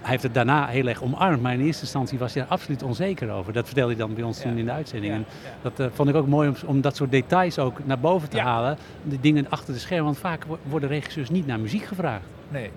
hij 0.04 0.12
heeft 0.12 0.22
het 0.22 0.34
daarna 0.34 0.66
heel 0.66 0.86
erg 0.86 1.02
omarmd, 1.02 1.42
maar 1.42 1.52
in 1.52 1.60
eerste 1.60 1.82
instantie 1.82 2.18
was 2.18 2.34
hij 2.34 2.42
er 2.42 2.48
absoluut 2.48 2.82
onzeker 2.82 3.30
over. 3.30 3.52
Dat 3.52 3.66
vertelde 3.66 3.90
hij 3.94 4.00
dan 4.00 4.14
bij 4.14 4.24
ons 4.24 4.40
toen 4.40 4.56
in 4.58 4.64
de 4.64 4.70
uitzending. 4.72 5.12
En 5.12 5.24
dat 5.62 5.80
eh, 5.80 5.86
vond 5.92 6.08
ik 6.08 6.14
ook 6.14 6.26
mooi 6.26 6.48
om, 6.48 6.54
om 6.66 6.80
dat 6.80 6.96
soort 6.96 7.10
details 7.10 7.58
ook 7.58 7.78
naar 7.84 7.98
boven 7.98 8.28
te 8.28 8.40
halen. 8.40 8.76
De 9.02 9.20
dingen 9.20 9.46
achter 9.50 9.72
de 9.74 9.80
schermen, 9.80 10.04
want 10.04 10.18
vaak 10.18 10.44
wo- 10.44 10.58
worden 10.68 10.88
regisseurs 10.88 11.30
niet 11.30 11.46
naar 11.46 11.60
muziek 11.60 11.84
gevraagd. 11.84 12.24
nee. 12.48 12.70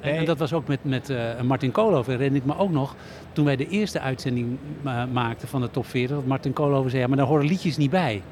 En, 0.00 0.10
Nee. 0.10 0.18
en 0.18 0.24
dat 0.24 0.38
was 0.38 0.52
ook 0.52 0.66
met, 0.68 0.78
met 0.82 1.10
eh, 1.10 1.40
Martin 1.40 1.70
Koolhoven, 1.72 2.12
herinner 2.12 2.40
ik 2.40 2.46
me 2.46 2.58
ook 2.58 2.70
nog. 2.70 2.94
Toen 3.32 3.44
wij 3.44 3.56
de 3.56 3.68
eerste 3.68 4.00
uitzending 4.00 4.56
ma- 4.82 5.06
maakten 5.06 5.48
van 5.48 5.60
de 5.60 5.70
top 5.70 5.86
40, 5.86 6.16
dat 6.16 6.26
Martin 6.26 6.52
Koolhoven 6.52 6.90
zei, 6.90 7.02
ja, 7.02 7.08
maar 7.08 7.16
daar 7.16 7.26
horen 7.26 7.46
liedjes 7.46 7.76
niet 7.76 7.90
bij. 7.90 8.22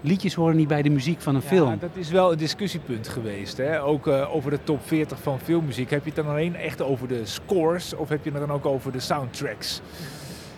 Liedjes 0.00 0.34
horen 0.34 0.56
niet 0.56 0.68
bij 0.68 0.82
de 0.82 0.88
muziek 0.90 1.20
van 1.20 1.34
een 1.34 1.40
Ja, 1.42 1.48
film. 1.48 1.78
dat 1.78 1.90
is 1.94 2.10
wel 2.10 2.32
een 2.32 2.38
discussiepunt 2.38 3.08
geweest. 3.08 3.56
Hè? 3.56 3.82
Ook 3.82 4.06
eh, 4.06 4.34
over 4.34 4.50
de 4.50 4.58
top 4.64 4.86
40 4.86 5.18
van 5.22 5.38
filmmuziek. 5.40 5.90
Heb 5.90 6.00
je 6.04 6.10
het 6.14 6.24
dan 6.24 6.28
alleen 6.34 6.56
echt 6.56 6.82
over 6.82 7.08
de 7.08 7.26
scores 7.26 7.94
of 7.94 8.08
heb 8.08 8.24
je 8.24 8.30
het 8.30 8.40
dan 8.40 8.52
ook 8.52 8.66
over 8.66 8.92
de 8.92 9.00
soundtracks? 9.00 9.80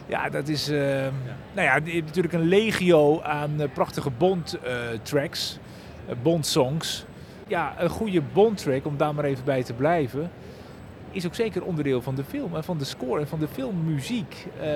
Ja, 0.07 0.29
dat 0.29 0.49
is 0.49 0.69
eh, 0.69 0.79
Nou 1.53 1.67
ja, 1.67 1.81
je 1.85 1.93
hebt 1.93 2.07
natuurlijk 2.07 2.35
een 2.35 2.49
legio 2.49 3.21
aan 3.23 3.61
eh, 3.61 3.69
prachtige 3.75 4.11
Bond-tracks, 4.19 5.59
Bond-songs. 6.23 7.05
Ja, 7.47 7.75
een 7.79 7.89
goede 7.91 8.23
Bond-track, 8.33 8.87
om 8.87 8.97
daar 8.97 9.15
maar 9.15 9.25
even 9.25 9.45
bij 9.45 9.63
te 9.63 9.73
blijven, 9.73 10.31
is 11.11 11.27
ook 11.27 11.35
zeker 11.35 11.65
onderdeel 11.65 12.03
van 12.03 12.15
de 12.15 12.25
film 12.25 12.57
en 12.57 12.65
van 12.65 12.79
de 12.79 12.85
score 12.85 13.21
en 13.21 13.29
van 13.29 13.39
de 13.39 13.49
filmmuziek. 13.49 14.47
Eh, 14.61 14.67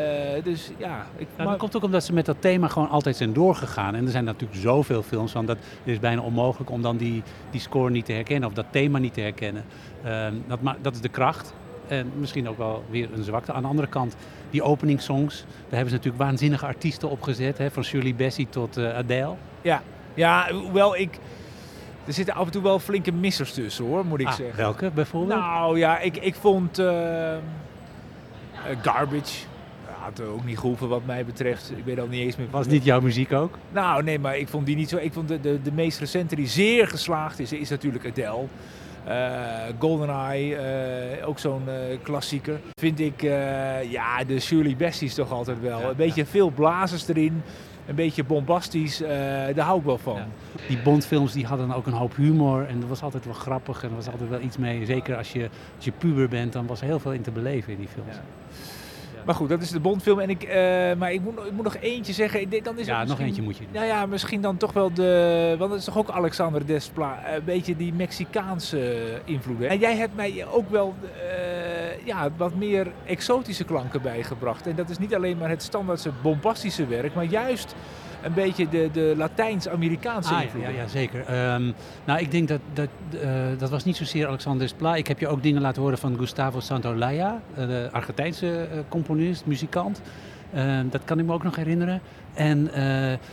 dus 0.44 0.70
ja, 0.78 1.06
ik, 1.16 1.26
Nou, 1.36 1.48
dat 1.48 1.58
komt 1.58 1.76
ook 1.76 1.82
omdat 1.82 2.04
ze 2.04 2.12
met 2.12 2.26
dat 2.26 2.36
thema 2.40 2.68
gewoon 2.68 2.88
altijd 2.88 3.16
zijn 3.16 3.32
doorgegaan. 3.32 3.94
En 3.94 4.04
er 4.04 4.10
zijn 4.10 4.24
natuurlijk 4.24 4.60
zoveel 4.60 5.02
films 5.02 5.32
van 5.32 5.46
dat 5.46 5.56
het 5.56 5.92
is 5.92 5.98
bijna 5.98 6.22
onmogelijk 6.22 6.70
om 6.70 6.82
dan 6.82 6.96
die, 6.96 7.22
die 7.50 7.60
score 7.60 7.90
niet 7.90 8.04
te 8.04 8.12
herkennen 8.12 8.48
of 8.48 8.54
dat 8.54 8.66
thema 8.70 8.98
niet 8.98 9.14
te 9.14 9.20
herkennen. 9.20 9.64
Ehm, 10.04 10.34
dat, 10.46 10.58
dat 10.82 10.94
is 10.94 11.00
de 11.00 11.08
kracht. 11.08 11.54
En 11.88 12.12
misschien 12.16 12.48
ook 12.48 12.58
wel 12.58 12.84
weer 12.90 13.08
een 13.12 13.24
zwakte. 13.24 13.52
Aan 13.52 13.62
de 13.62 13.68
andere 13.68 13.88
kant, 13.88 14.16
die 14.50 14.62
openingssongs, 14.62 15.44
daar 15.46 15.70
hebben 15.70 15.88
ze 15.88 15.96
natuurlijk 15.96 16.24
waanzinnige 16.24 16.66
artiesten 16.66 17.10
op 17.10 17.22
gezet. 17.22 17.58
Hè, 17.58 17.70
van 17.70 17.84
Shirley 17.84 18.14
Bassey 18.14 18.46
tot 18.50 18.76
eh, 18.76 18.96
Adele. 18.96 19.34
Ja, 19.62 19.82
ja, 20.14 20.52
hoewel 20.52 20.96
ik... 20.96 21.18
Er 22.06 22.12
zitten 22.12 22.34
af 22.34 22.46
en 22.46 22.52
toe 22.52 22.62
wel 22.62 22.78
flinke 22.78 23.12
missers 23.12 23.52
tussen 23.52 23.84
hoor, 23.84 24.06
moet 24.06 24.20
ik 24.20 24.26
Ah, 24.26 24.32
zeggen. 24.32 24.56
welke 24.56 24.90
bijvoorbeeld? 24.94 25.40
Nou 25.40 25.78
ja, 25.78 25.98
ik, 25.98 26.16
ik 26.16 26.34
vond 26.34 26.78
eh, 26.78 27.34
eh, 27.34 27.40
Garbage. 28.82 29.44
Had 30.00 30.20
ook 30.20 30.44
niet 30.44 30.58
gehoeven 30.58 30.88
wat 30.88 31.04
mij 31.06 31.24
betreft. 31.24 31.72
Ik 31.76 31.84
weet 31.84 32.00
al 32.00 32.06
niet 32.06 32.20
eens 32.20 32.36
meer. 32.36 32.46
Was 32.50 32.66
niet 32.66 32.84
jouw 32.84 33.00
muziek 33.00 33.32
ook? 33.32 33.58
Nou 33.72 34.02
nee, 34.02 34.18
maar 34.18 34.38
ik 34.38 34.48
vond 34.48 34.66
die 34.66 34.76
niet 34.76 34.88
zo. 34.88 34.96
Ik 34.96 35.12
vond 35.12 35.28
de, 35.28 35.40
de, 35.40 35.62
de 35.62 35.72
meest 35.72 35.98
recente 35.98 36.34
die 36.36 36.46
zeer 36.48 36.88
geslaagd 36.88 37.38
is, 37.38 37.52
is 37.52 37.68
natuurlijk 37.70 38.06
Adele. 38.06 38.44
Eh 39.04 39.74
GoldenEye, 39.78 40.56
eh, 40.56 41.28
ook 41.28 41.38
zo'n 41.38 41.62
eh, 41.68 41.74
klassieker. 42.02 42.60
Vind 42.80 43.00
ik, 43.00 43.20
ja, 43.88 44.24
de 44.26 44.40
Shirley 44.40 44.76
Bassey's 44.76 45.14
toch 45.14 45.30
altijd 45.32 45.60
wel. 45.60 45.80
Ja, 45.80 45.88
een 45.88 45.96
beetje 45.96 46.26
veel 46.26 46.50
blazers 46.50 47.08
erin. 47.08 47.42
Een 47.86 47.94
beetje 47.94 48.24
bombastisch. 48.24 49.00
eh, 49.02 49.08
daar 49.54 49.64
hou 49.64 49.78
ik 49.78 49.84
wel 49.84 49.98
van. 49.98 50.18
Die 50.68 50.78
Bondfilms 50.78 51.32
die 51.32 51.46
hadden 51.46 51.72
ook 51.72 51.86
een 51.86 51.92
hoop 51.92 52.16
humor 52.16 52.66
en 52.66 52.80
dat 52.80 52.88
was 52.88 53.02
altijd 53.02 53.24
wel 53.24 53.34
grappig 53.34 53.82
en 53.82 53.88
er 53.88 53.94
was 53.94 54.08
altijd 54.08 54.30
wel 54.30 54.40
iets 54.40 54.56
mee. 54.56 54.84
Zeker 54.84 55.16
als 55.16 55.32
je, 55.32 55.48
als 55.76 55.84
je 55.84 55.92
puber 55.92 56.28
bent, 56.28 56.52
dan 56.52 56.66
was 56.66 56.80
er 56.80 56.86
heel 56.86 56.98
veel 56.98 57.12
in 57.12 57.22
te 57.22 57.30
beleven 57.30 57.72
in 57.72 57.78
die 57.78 57.88
films. 57.88 58.16
Maar 59.24 59.34
goed, 59.34 59.48
dat 59.48 59.62
is 59.62 59.70
de 59.70 59.80
Bondfilm. 59.80 60.18
En 60.20 60.30
ik, 60.30 60.42
eh, 60.42 60.94
maar 60.98 61.12
ik 61.12 61.20
moet, 61.20 61.38
ik 61.46 61.52
moet 61.52 61.64
nog 61.64 61.76
eentje 61.76 62.12
zeggen. 62.12 62.40
Ik 62.40 62.64
dan 62.64 62.78
is 62.78 62.86
Ja, 62.86 63.04
nog 63.04 63.20
eentje 63.20 63.42
moet 63.42 63.56
je 63.56 63.64
doen. 63.64 63.72
Nou 63.72 63.86
ja, 63.86 64.06
misschien 64.06 64.40
dan 64.40 64.56
toch 64.56 64.72
wel 64.72 64.92
de... 64.94 65.54
Want 65.58 65.70
het 65.70 65.78
is 65.80 65.84
toch 65.86 65.98
ook 65.98 66.10
Alexander 66.10 66.66
Despla. 66.66 67.34
Een 67.34 67.44
beetje 67.44 67.76
die 67.76 67.92
Mexicaanse 67.92 69.04
invloeden. 69.24 69.68
En 69.68 69.78
jij 69.78 69.96
hebt 69.96 70.16
mij 70.16 70.46
ook 70.50 70.70
wel 70.70 70.94
eh, 71.02 72.06
ja, 72.06 72.28
wat 72.36 72.54
meer 72.54 72.92
exotische 73.06 73.64
klanken 73.64 74.02
bijgebracht. 74.02 74.66
En 74.66 74.76
dat 74.76 74.90
is 74.90 74.98
niet 74.98 75.14
alleen 75.14 75.38
maar 75.38 75.48
het 75.48 75.62
standaardse 75.62 76.10
bombastische 76.22 76.86
werk. 76.86 77.14
Maar 77.14 77.24
juist 77.24 77.74
een 78.24 78.34
beetje 78.34 78.68
de, 78.68 78.88
de 78.92 79.14
Latijns-Amerikaanse 79.16 80.30
Ah, 80.32 80.38
ja, 80.38 80.42
invloeden. 80.44 80.72
ja, 80.74 80.80
ja, 80.80 80.88
zeker. 80.88 81.24
Ehm, 81.26 81.70
nou, 82.04 82.20
ik 82.20 82.30
denk 82.30 82.48
dat 82.48 82.60
dat, 82.72 82.88
eh, 83.22 83.30
dat 83.58 83.70
was 83.70 83.84
niet 83.84 83.96
zozeer 83.96 84.26
Alexander 84.26 84.66
Desplat. 84.66 84.96
Ik 84.96 85.06
heb 85.06 85.18
je 85.18 85.28
ook 85.28 85.42
dingen 85.42 85.62
laten 85.62 85.82
horen 85.82 85.98
van 85.98 86.18
Gustavo 86.18 86.60
Santaolalla, 86.60 87.40
eh, 87.54 87.66
de 87.66 87.88
Argentijnse 87.92 88.56
eh, 88.72 88.78
componist, 88.88 89.46
muzikant. 89.46 90.00
Ehm, 90.54 90.88
dat 90.88 91.04
kan 91.04 91.18
ik 91.18 91.24
me 91.26 91.32
ook 91.32 91.42
nog 91.42 91.56
herinneren. 91.56 92.00
En 92.34 92.70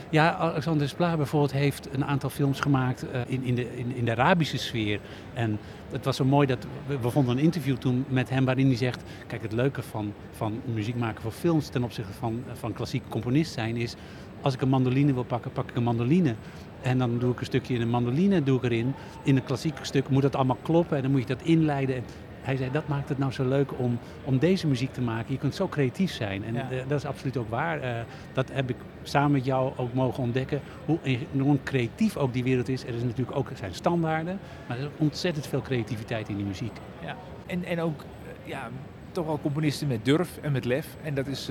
ja, 0.09 0.35
Alexander 0.35 0.81
Desplat 0.81 1.17
bijvoorbeeld 1.17 1.51
heeft 1.51 1.87
een 1.93 2.05
aantal 2.05 2.29
films 2.29 2.59
gemaakt 2.59 3.05
in, 3.27 3.43
in, 3.43 3.55
de, 3.55 3.77
in, 3.77 3.95
in 3.95 4.05
de 4.05 4.11
Arabische 4.11 4.57
sfeer. 4.57 4.99
En 5.33 5.59
het 5.91 6.05
was 6.05 6.15
zo 6.15 6.25
mooi 6.25 6.47
dat 6.47 6.65
we, 6.87 6.99
we 6.99 7.09
vonden 7.09 7.37
een 7.37 7.43
interview 7.43 7.77
toen 7.77 8.05
met 8.07 8.29
hem 8.29 8.45
waarin 8.45 8.67
hij 8.67 8.75
zegt: 8.75 9.01
Kijk, 9.27 9.41
het 9.41 9.51
leuke 9.51 9.81
van, 9.81 10.13
van 10.31 10.61
muziek 10.73 10.95
maken 10.95 11.21
voor 11.21 11.31
films 11.31 11.67
ten 11.67 11.83
opzichte 11.83 12.13
van, 12.13 12.43
van 12.53 12.73
klassiek 12.73 13.03
componist 13.09 13.53
zijn 13.53 13.77
is. 13.77 13.95
Als 14.41 14.53
ik 14.53 14.61
een 14.61 14.69
mandoline 14.69 15.13
wil 15.13 15.23
pakken, 15.23 15.51
pak 15.51 15.69
ik 15.69 15.75
een 15.75 15.83
mandoline. 15.83 16.35
En 16.81 16.97
dan 16.97 17.17
doe 17.19 17.31
ik 17.31 17.39
een 17.39 17.45
stukje 17.45 17.73
in 17.73 17.81
een 17.81 17.89
mandoline 17.89 18.43
doe 18.43 18.57
ik 18.57 18.63
erin. 18.63 18.93
In 19.23 19.35
een 19.35 19.43
klassiek 19.43 19.77
stuk 19.81 20.09
moet 20.09 20.21
dat 20.21 20.35
allemaal 20.35 20.57
kloppen 20.61 20.95
en 20.97 21.01
dan 21.03 21.11
moet 21.11 21.21
je 21.21 21.27
dat 21.27 21.41
inleiden. 21.41 21.95
En 21.95 22.03
hij 22.41 22.55
zei, 22.57 22.71
dat 22.71 22.87
maakt 22.87 23.09
het 23.09 23.17
nou 23.17 23.31
zo 23.31 23.47
leuk 23.47 23.79
om, 23.79 23.99
om 24.23 24.37
deze 24.39 24.67
muziek 24.67 24.93
te 24.93 25.01
maken. 25.01 25.33
Je 25.33 25.37
kunt 25.39 25.55
zo 25.55 25.67
creatief 25.67 26.11
zijn. 26.11 26.43
En 26.45 26.53
Ja. 26.53 26.69
eh, 26.71 26.77
dat 26.87 26.97
is 26.99 27.05
absoluut 27.05 27.37
ook 27.37 27.49
waar. 27.49 27.79
Eh, 27.81 28.01
dat 28.33 28.49
heb 28.53 28.69
ik 28.69 28.75
samen 29.03 29.31
met 29.31 29.45
jou 29.45 29.71
ook 29.77 29.93
mogen 29.93 30.23
ontdekken. 30.23 30.61
Hoe 30.85 30.97
enorm 31.31 31.59
creatief 31.63 32.17
ook 32.17 32.33
die 32.33 32.43
wereld 32.43 32.69
is. 32.69 32.83
Er 32.83 32.93
is 32.95 33.03
natuurlijk 33.03 33.37
ook 33.37 33.49
zijn 33.55 33.73
standaarden. 33.73 34.39
Maar 34.67 34.77
er 34.77 34.83
is 34.83 34.89
ontzettend 34.97 35.47
veel 35.47 35.61
creativiteit 35.61 36.29
in 36.29 36.35
die 36.35 36.45
muziek. 36.45 36.77
Ja. 37.05 37.15
En, 37.45 37.63
en 37.63 37.79
ook 37.81 37.99
eh, 38.01 38.49
ja, 38.49 38.69
toch 39.11 39.25
wel 39.25 39.39
componisten 39.41 39.87
met 39.87 40.05
durf 40.05 40.37
en 40.41 40.51
met 40.51 40.65
lef. 40.65 40.87
En 41.03 41.13
dat 41.13 41.27
is, 41.27 41.49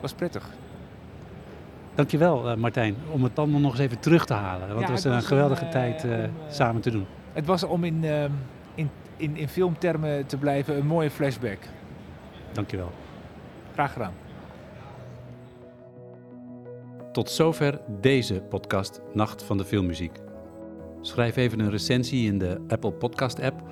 was 0.00 0.12
prettig. 0.12 0.50
Dankjewel 1.94 2.50
uh, 2.50 2.56
Martijn, 2.56 2.96
om 3.10 3.22
het 3.22 3.38
allemaal 3.38 3.60
nog 3.60 3.70
eens 3.70 3.80
even 3.80 3.98
terug 3.98 4.24
te 4.26 4.34
halen. 4.34 4.68
Want 4.68 4.80
Ja, 4.80 4.80
het 4.80 4.90
was 4.90 5.04
het 5.04 5.12
een 5.12 5.18
was 5.18 5.26
geweldige 5.26 5.64
een, 5.64 5.70
tijd 5.70 6.04
eh, 6.04 6.10
uh, 6.10 6.16
om, 6.16 6.22
uh, 6.22 6.30
samen 6.50 6.80
te 6.80 6.90
doen. 6.90 7.06
Het 7.32 7.46
was 7.46 7.62
om 7.62 7.84
in, 7.84 8.02
uh, 8.02 8.24
in, 8.74 8.90
in, 9.16 9.36
in 9.36 9.48
filmtermen 9.48 10.26
te 10.26 10.36
blijven 10.36 10.76
een 10.76 10.86
mooie 10.86 11.10
flashback. 11.10 11.58
Dankjewel. 12.52 12.90
Graag 13.72 13.92
gedaan. 13.92 14.12
Tot 17.12 17.30
zover 17.30 17.80
deze 18.00 18.34
podcast 18.34 19.00
Nacht 19.12 19.42
van 19.42 19.56
de 19.56 19.64
Filmmuziek. 19.64 20.18
Schrijf 21.00 21.36
even 21.36 21.60
een 21.60 21.70
recensie 21.70 22.26
in 22.26 22.38
de 22.38 22.60
Apple 22.68 22.92
Podcast 22.92 23.40
app 23.40 23.62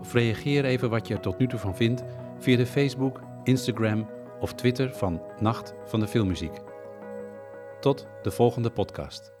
of 0.00 0.12
reageer 0.12 0.64
even 0.64 0.90
wat 0.90 1.08
je 1.08 1.14
er 1.14 1.20
tot 1.20 1.38
nu 1.38 1.46
toe 1.46 1.58
van 1.58 1.76
vindt 1.76 2.04
via 2.38 2.56
de 2.56 2.66
Facebook, 2.66 3.20
Instagram 3.44 4.08
of 4.40 4.54
Twitter 4.54 4.94
van 4.94 5.22
Nacht 5.40 5.74
van 5.84 6.00
de 6.00 6.08
Filmmuziek. 6.08 6.67
Tot 7.80 8.06
de 8.22 8.30
volgende 8.30 8.70
podcast. 8.70 9.32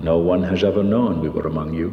No 0.00 0.16
one 0.16 0.42
has 0.42 0.62
ever 0.64 0.82
known 0.82 1.20
we 1.20 1.28
were 1.28 1.46
among 1.46 1.74
you. 1.74 1.92